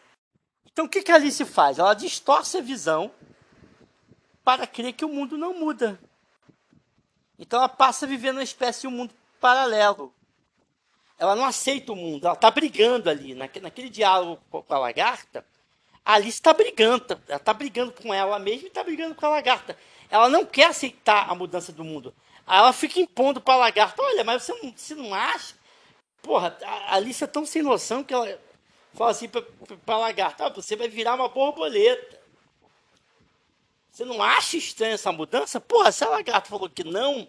Então 0.71 0.85
o 0.85 0.89
que, 0.89 1.01
que 1.01 1.11
a 1.11 1.15
Alice 1.15 1.43
faz? 1.45 1.79
Ela 1.79 1.93
distorce 1.93 2.57
a 2.57 2.61
visão 2.61 3.11
para 4.43 4.67
crer 4.67 4.93
que 4.93 5.05
o 5.05 5.09
mundo 5.09 5.37
não 5.37 5.53
muda. 5.53 5.99
Então 7.37 7.59
ela 7.59 7.69
passa 7.69 8.05
a 8.05 8.09
viver 8.09 8.31
numa 8.31 8.43
espécie 8.43 8.81
de 8.81 8.87
um 8.87 8.91
mundo 8.91 9.13
paralelo. 9.39 10.13
Ela 11.17 11.35
não 11.35 11.45
aceita 11.45 11.91
o 11.91 11.95
mundo, 11.95 12.25
ela 12.25 12.33
está 12.33 12.49
brigando 12.49 13.09
ali, 13.09 13.33
naquele, 13.33 13.63
naquele 13.63 13.89
diálogo 13.89 14.41
com 14.49 14.73
a 14.73 14.77
lagarta. 14.77 15.45
A 16.03 16.15
Alice 16.15 16.37
está 16.37 16.53
brigando, 16.53 17.19
ela 17.27 17.37
está 17.37 17.53
brigando 17.53 17.93
com 17.93 18.13
ela 18.13 18.37
mesma 18.39 18.63
e 18.63 18.67
está 18.67 18.83
brigando 18.83 19.15
com 19.15 19.25
a 19.25 19.29
lagarta. 19.29 19.77
Ela 20.09 20.27
não 20.27 20.45
quer 20.45 20.65
aceitar 20.65 21.29
a 21.29 21.35
mudança 21.35 21.71
do 21.71 21.83
mundo. 21.83 22.13
Aí 22.45 22.57
ela 22.57 22.73
fica 22.73 22.99
impondo 22.99 23.39
para 23.39 23.53
a 23.53 23.57
lagarta: 23.57 24.01
olha, 24.01 24.23
mas 24.23 24.43
você 24.43 24.53
não, 24.53 24.73
você 24.75 24.95
não 24.95 25.13
acha? 25.13 25.55
Porra, 26.23 26.57
a 26.63 26.95
Alice 26.95 27.21
é 27.21 27.27
tão 27.27 27.45
sem 27.45 27.61
noção 27.61 28.01
que 28.01 28.13
ela 28.13 28.39
fala 28.93 29.11
assim 29.11 29.27
para 29.27 29.43
a 29.87 29.97
lagarta: 29.97 30.45
ah, 30.45 30.49
você 30.49 30.75
vai 30.75 30.87
virar 30.87 31.15
uma 31.15 31.27
borboleta. 31.27 32.23
Você 33.91 34.05
não 34.05 34.23
acha 34.23 34.57
estranha 34.57 34.93
essa 34.93 35.11
mudança? 35.11 35.59
Porra, 35.59 35.91
se 35.91 36.03
a 36.03 36.09
lagarta 36.09 36.49
falou 36.49 36.69
que 36.69 36.83
não, 36.83 37.27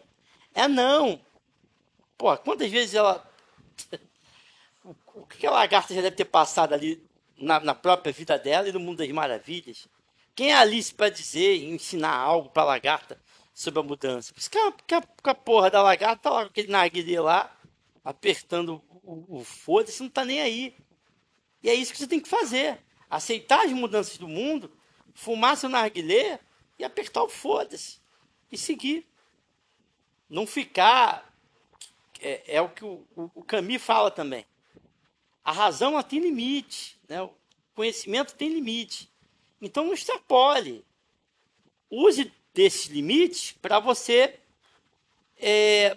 é 0.55 0.67
não. 0.67 1.21
Porra, 2.17 2.39
quantas 2.39 2.71
vezes 2.71 2.95
ela. 2.95 3.29
o 5.15 5.27
que 5.27 5.47
a 5.47 5.51
lagarta 5.51 5.93
já 5.93 6.01
deve 6.01 6.17
ter 6.17 6.25
passado 6.25 6.73
ali 6.73 7.05
na, 7.37 7.59
na 7.61 7.75
própria 7.75 8.13
vida 8.13 8.39
dela 8.39 8.69
e 8.69 8.73
no 8.73 8.81
mundo 8.81 8.99
das 8.99 9.09
maravilhas? 9.11 9.89
Quem 10.37 10.53
é 10.53 10.55
a 10.55 10.61
Alice 10.61 10.95
para 10.95 11.11
dizer 11.11 11.57
e 11.57 11.69
ensinar 11.69 12.15
algo 12.15 12.49
para 12.49 12.63
a 12.63 12.67
lagarta 12.67 13.21
sobre 13.53 13.81
a 13.81 13.83
mudança? 13.83 14.33
Porque 14.33 14.57
a, 14.57 14.73
que 14.73 14.95
a, 14.95 15.01
que 15.03 15.31
a 15.31 15.35
porra 15.35 15.69
da 15.69 15.83
lagarta 15.83 16.23
tá 16.23 16.31
lá 16.31 16.43
com 16.45 16.51
aquele 16.51 16.71
narguilé 16.71 17.21
lá, 17.21 17.54
apertando 18.05 18.83
o, 19.03 19.39
o 19.39 19.45
foda-se, 19.45 20.03
não 20.03 20.11
tá 20.11 20.25
nem 20.25 20.41
aí. 20.41 20.77
E 21.63 21.71
é 21.71 21.75
isso 21.75 21.93
que 21.93 21.99
você 21.99 22.07
tem 22.07 22.21
que 22.21 22.29
fazer. 22.29 22.79
Aceitar 23.09 23.65
as 23.65 23.73
mudanças 23.73 24.19
do 24.19 24.29
mundo, 24.29 24.71
fumar 25.15 25.57
seu 25.57 25.69
narguilé 25.69 26.39
e 26.79 26.85
apertar 26.85 27.23
o 27.23 27.29
foda-se. 27.29 27.99
E 28.53 28.59
seguir. 28.59 29.07
Não 30.29 30.47
ficar. 30.47 31.35
É, 32.21 32.57
é 32.57 32.61
o 32.61 32.69
que 32.69 32.85
o, 32.85 33.07
o, 33.17 33.31
o 33.35 33.43
Camus 33.43 33.83
fala 33.83 34.11
também. 34.11 34.45
A 35.43 35.53
razão 35.53 36.01
tem 36.03 36.21
limite. 36.21 37.01
Né? 37.09 37.23
O 37.23 37.33
conhecimento 37.75 38.35
tem 38.35 38.51
limite. 38.51 39.11
Então 39.61 39.85
não 39.85 39.95
extrapole. 39.95 40.85
Use 41.91 42.31
desses 42.53 42.87
limites 42.87 43.53
para 43.53 43.81
você 43.81 44.39
é, 45.37 45.97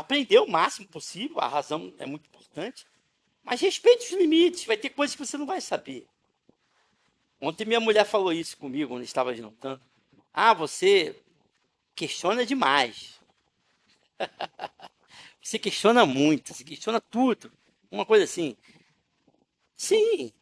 aprender 0.00 0.38
o 0.38 0.48
máximo 0.48 0.88
possível. 0.88 1.40
A 1.40 1.48
razão 1.48 1.92
é 1.98 2.06
muito 2.06 2.26
importante. 2.26 2.86
Mas 3.42 3.60
respeite 3.60 4.06
os 4.06 4.20
limites. 4.20 4.64
Vai 4.64 4.76
ter 4.76 4.90
coisas 4.90 5.16
que 5.16 5.24
você 5.24 5.36
não 5.36 5.46
vai 5.46 5.60
saber. 5.60 6.06
Ontem 7.40 7.64
minha 7.64 7.80
mulher 7.80 8.04
falou 8.04 8.32
isso 8.32 8.56
comigo 8.56 8.90
quando 8.90 9.02
estava 9.02 9.34
jantando. 9.34 9.80
Ah, 10.32 10.52
você 10.52 11.16
questiona 11.94 12.44
demais. 12.44 13.18
você 15.40 15.58
questiona 15.58 16.04
muito, 16.04 16.52
você 16.52 16.62
questiona 16.62 17.00
tudo. 17.00 17.50
Uma 17.90 18.04
coisa 18.04 18.24
assim. 18.24 18.56
Sim, 19.74 20.32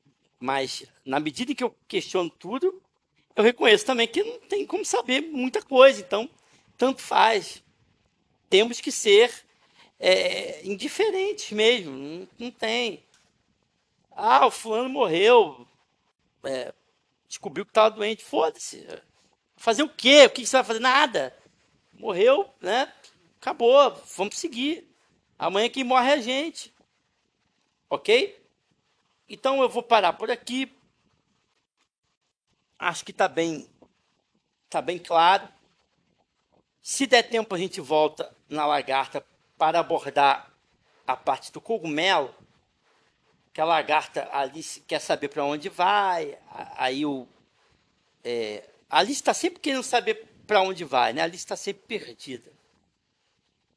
mas 0.41 0.85
na 1.05 1.21
medida 1.21 1.55
que 1.55 1.63
eu 1.63 1.75
questiono 1.87 2.29
tudo, 2.29 2.83
eu 3.37 3.45
reconheço 3.45 3.87
também 3.87 4.09
que 4.09 4.23
não 4.23 4.41
tem 4.41 4.67
como 4.67 4.85
saber 4.85 5.21
muita 5.21 5.63
coisa. 5.63 6.01
Então, 6.01 6.29
tanto 6.77 7.01
faz. 7.01 7.63
Temos 8.51 8.81
que 8.81 8.91
ser 8.91 9.33
é, 9.99 10.65
indiferentes 10.67 11.51
mesmo. 11.53 11.93
Não, 11.93 12.29
não, 12.39 12.51
tem. 12.51 13.05
Ah, 14.13 14.47
o 14.47 14.51
fulano 14.51 14.89
morreu. 14.89 15.67
É, 16.45 16.73
descobriu 17.27 17.65
que 17.65 17.71
estava 17.71 17.91
doente. 17.91 18.25
Foda-se. 18.25 18.87
Fazer 19.57 19.83
o 19.83 19.89
quê? 19.89 20.27
O 20.27 20.31
que 20.31 20.47
você 20.47 20.57
vai 20.57 20.65
fazer? 20.65 20.81
Nada. 20.81 21.37
Morreu, 21.95 22.49
né? 22.61 22.93
Acabou. 23.41 24.01
Vamos 24.17 24.39
seguir. 24.39 24.89
Amanhã 25.39 25.69
quem 25.69 25.85
morre 25.85 26.11
é 26.11 26.15
a 26.15 26.21
gente. 26.21 26.73
Ok? 27.91 28.39
Então 29.29 29.61
eu 29.63 29.69
vou 29.69 29.83
parar 29.83 30.13
por 30.13 30.31
aqui. 30.31 30.73
Acho 32.79 33.05
que 33.05 33.11
está 33.11 33.27
bem, 33.27 33.69
tá 34.71 34.81
bem 34.81 34.99
claro. 34.99 35.49
Se 36.81 37.07
der 37.07 37.25
tempo, 37.25 37.55
a 37.55 37.59
gente 37.59 37.81
volta 37.81 38.35
na 38.49 38.65
lagarta 38.65 39.25
para 39.59 39.81
abordar 39.81 40.51
a 41.07 41.17
parte 41.17 41.53
do 41.53 41.61
cogumelo. 41.61 42.35
Que 43.53 43.61
a 43.61 43.65
lagarta 43.65 44.29
ali 44.33 44.63
quer 44.87 45.01
saber 45.01 45.29
para 45.29 45.45
onde 45.45 45.69
vai. 45.69 46.39
Aí 46.77 47.05
o. 47.05 47.27
É, 48.25 48.63
a 48.89 49.01
Alice 49.01 49.21
está 49.21 49.35
sempre 49.35 49.59
querendo 49.59 49.83
saber 49.83 50.27
para 50.47 50.63
onde 50.63 50.85
vai, 50.85 51.13
né? 51.13 51.21
A 51.21 51.25
Alice 51.25 51.45
está 51.45 51.57
sempre 51.57 51.83
perdida. 51.87 52.51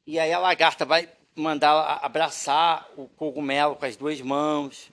E 0.06 0.18
aí 0.18 0.32
a 0.32 0.38
lagarta 0.38 0.84
vai 0.84 1.08
mandar 1.34 2.00
abraçar 2.02 2.88
o 2.96 3.08
cogumelo 3.08 3.76
com 3.76 3.84
as 3.84 3.96
duas 3.96 4.20
mãos. 4.20 4.90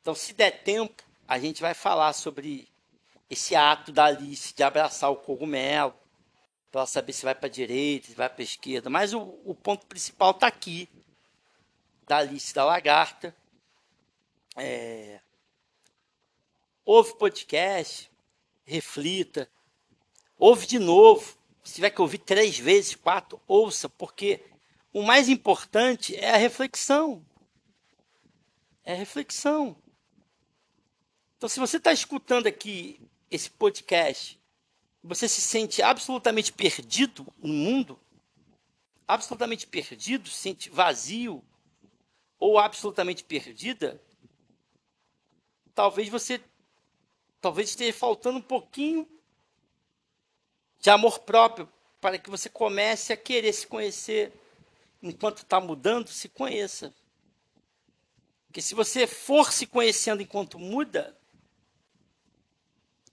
Então, 0.00 0.14
se 0.14 0.32
der 0.32 0.62
tempo, 0.62 1.02
a 1.26 1.38
gente 1.38 1.60
vai 1.60 1.74
falar 1.74 2.12
sobre 2.12 2.68
esse 3.30 3.54
ato 3.54 3.92
da 3.92 4.06
Alice 4.06 4.54
de 4.54 4.62
abraçar 4.62 5.10
o 5.10 5.16
cogumelo, 5.16 5.94
para 6.72 6.86
saber 6.86 7.12
se 7.12 7.24
vai 7.24 7.34
para 7.34 7.46
a 7.46 7.50
direita, 7.50 8.06
se 8.08 8.14
vai 8.14 8.30
para 8.30 8.40
a 8.40 8.44
esquerda. 8.44 8.88
Mas 8.88 9.12
o, 9.12 9.20
o 9.44 9.54
ponto 9.54 9.86
principal 9.86 10.30
está 10.30 10.46
aqui, 10.46 10.88
da 12.06 12.16
Alice 12.16 12.54
da 12.54 12.64
Lagarta. 12.64 13.36
É... 14.56 15.20
Ouve 16.84 17.14
podcast, 17.16 18.10
reflita, 18.64 19.48
ouve 20.38 20.66
de 20.66 20.78
novo. 20.78 21.36
Se 21.62 21.74
tiver 21.74 21.90
que 21.90 22.00
ouvir 22.00 22.18
três 22.18 22.58
vezes, 22.58 22.96
quatro, 22.96 23.40
ouça, 23.46 23.88
porque 23.88 24.42
o 24.92 25.02
mais 25.02 25.28
importante 25.28 26.16
é 26.16 26.30
a 26.30 26.38
reflexão. 26.38 27.24
É 28.82 28.94
a 28.94 28.96
reflexão. 28.96 29.76
Então, 31.36 31.48
se 31.48 31.60
você 31.60 31.76
está 31.76 31.92
escutando 31.92 32.46
aqui 32.46 32.98
esse 33.30 33.48
podcast, 33.50 34.41
você 35.02 35.28
se 35.28 35.40
sente 35.40 35.82
absolutamente 35.82 36.52
perdido 36.52 37.26
no 37.38 37.52
mundo, 37.52 37.98
absolutamente 39.06 39.66
perdido, 39.66 40.28
se 40.28 40.36
sente 40.36 40.70
vazio 40.70 41.42
ou 42.38 42.58
absolutamente 42.58 43.24
perdida, 43.24 44.00
talvez 45.74 46.08
você 46.08 46.40
talvez 47.40 47.70
esteja 47.70 47.92
faltando 47.92 48.38
um 48.38 48.42
pouquinho 48.42 49.08
de 50.78 50.90
amor 50.90 51.18
próprio 51.20 51.68
para 52.00 52.18
que 52.18 52.30
você 52.30 52.48
comece 52.48 53.12
a 53.12 53.16
querer 53.16 53.52
se 53.52 53.66
conhecer. 53.66 54.32
Enquanto 55.02 55.38
está 55.38 55.60
mudando, 55.60 56.08
se 56.08 56.28
conheça. 56.28 56.94
Porque 58.46 58.62
se 58.62 58.74
você 58.74 59.06
for 59.06 59.52
se 59.52 59.66
conhecendo 59.66 60.22
enquanto 60.22 60.58
muda, 60.58 61.18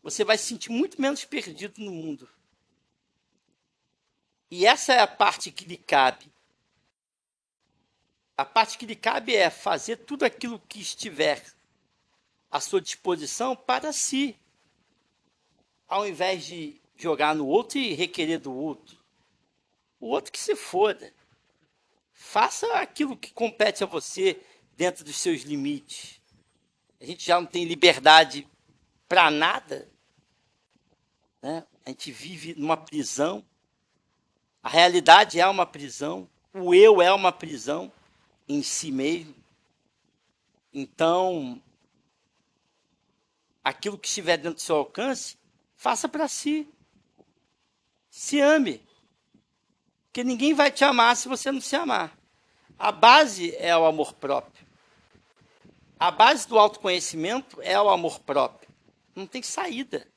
você 0.09 0.23
vai 0.23 0.37
se 0.37 0.45
sentir 0.45 0.69
muito 0.69 1.01
menos 1.01 1.23
perdido 1.25 1.81
no 1.81 1.91
mundo. 1.91 2.29
E 4.49 4.65
essa 4.65 4.93
é 4.93 4.99
a 4.99 5.07
parte 5.07 5.51
que 5.51 5.65
lhe 5.65 5.77
cabe. 5.77 6.31
A 8.35 8.43
parte 8.43 8.77
que 8.77 8.85
lhe 8.85 8.95
cabe 8.95 9.35
é 9.35 9.49
fazer 9.49 9.97
tudo 9.97 10.23
aquilo 10.23 10.59
que 10.67 10.79
estiver 10.79 11.43
à 12.49 12.59
sua 12.59 12.81
disposição 12.81 13.55
para 13.55 13.93
si, 13.93 14.35
ao 15.87 16.07
invés 16.07 16.45
de 16.45 16.81
jogar 16.95 17.35
no 17.35 17.45
outro 17.45 17.77
e 17.77 17.93
requerer 17.93 18.39
do 18.39 18.53
outro. 18.53 18.97
O 19.99 20.07
outro 20.07 20.31
que 20.31 20.39
se 20.39 20.55
foda. 20.55 21.13
Faça 22.13 22.65
aquilo 22.79 23.15
que 23.15 23.31
compete 23.31 23.83
a 23.83 23.87
você 23.87 24.41
dentro 24.75 25.03
dos 25.03 25.17
seus 25.17 25.41
limites. 25.41 26.19
A 26.99 27.05
gente 27.05 27.25
já 27.25 27.39
não 27.39 27.45
tem 27.45 27.65
liberdade 27.65 28.47
para 29.07 29.29
nada. 29.29 29.89
Né? 31.41 31.65
A 31.85 31.89
gente 31.89 32.11
vive 32.11 32.55
numa 32.55 32.77
prisão. 32.77 33.43
A 34.61 34.69
realidade 34.69 35.39
é 35.39 35.47
uma 35.47 35.65
prisão. 35.65 36.29
O 36.53 36.73
eu 36.73 37.01
é 37.01 37.11
uma 37.13 37.31
prisão 37.31 37.91
em 38.47 38.61
si 38.61 38.91
mesmo. 38.91 39.35
Então, 40.73 41.61
aquilo 43.63 43.97
que 43.97 44.07
estiver 44.07 44.37
dentro 44.37 44.55
do 44.55 44.61
seu 44.61 44.77
alcance, 44.77 45.37
faça 45.75 46.07
para 46.07 46.27
si. 46.27 46.67
Se 48.09 48.39
ame. 48.39 48.81
Porque 50.05 50.23
ninguém 50.23 50.53
vai 50.53 50.71
te 50.71 50.83
amar 50.83 51.15
se 51.15 51.27
você 51.27 51.51
não 51.51 51.61
se 51.61 51.75
amar. 51.75 52.17
A 52.77 52.91
base 52.91 53.55
é 53.57 53.75
o 53.77 53.85
amor 53.85 54.13
próprio. 54.13 54.65
A 55.99 56.09
base 56.11 56.47
do 56.47 56.57
autoconhecimento 56.57 57.61
é 57.61 57.79
o 57.79 57.89
amor 57.89 58.19
próprio. 58.21 58.69
Não 59.13 59.27
tem 59.27 59.43
saída. 59.43 60.07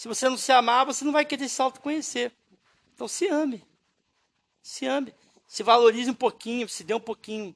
Se 0.00 0.08
você 0.08 0.30
não 0.30 0.38
se 0.38 0.50
amar, 0.50 0.86
você 0.86 1.04
não 1.04 1.12
vai 1.12 1.26
querer 1.26 1.46
se 1.46 1.60
autoconhecer. 1.60 2.32
Então 2.94 3.06
se 3.06 3.28
ame. 3.28 3.62
Se 4.62 4.86
ame. 4.86 5.14
Se 5.46 5.62
valorize 5.62 6.10
um 6.10 6.14
pouquinho, 6.14 6.66
se 6.70 6.82
dê 6.82 6.94
um 6.94 7.00
pouquinho 7.00 7.54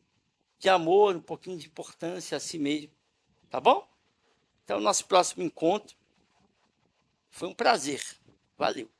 de 0.58 0.68
amor, 0.68 1.16
um 1.16 1.22
pouquinho 1.22 1.56
de 1.56 1.68
importância 1.68 2.36
a 2.36 2.40
si 2.40 2.58
mesmo. 2.58 2.92
Tá 3.48 3.58
bom? 3.58 3.88
Então, 4.62 4.78
nosso 4.78 5.06
próximo 5.06 5.42
encontro. 5.42 5.96
Foi 7.30 7.48
um 7.48 7.54
prazer. 7.54 8.04
Valeu. 8.58 8.90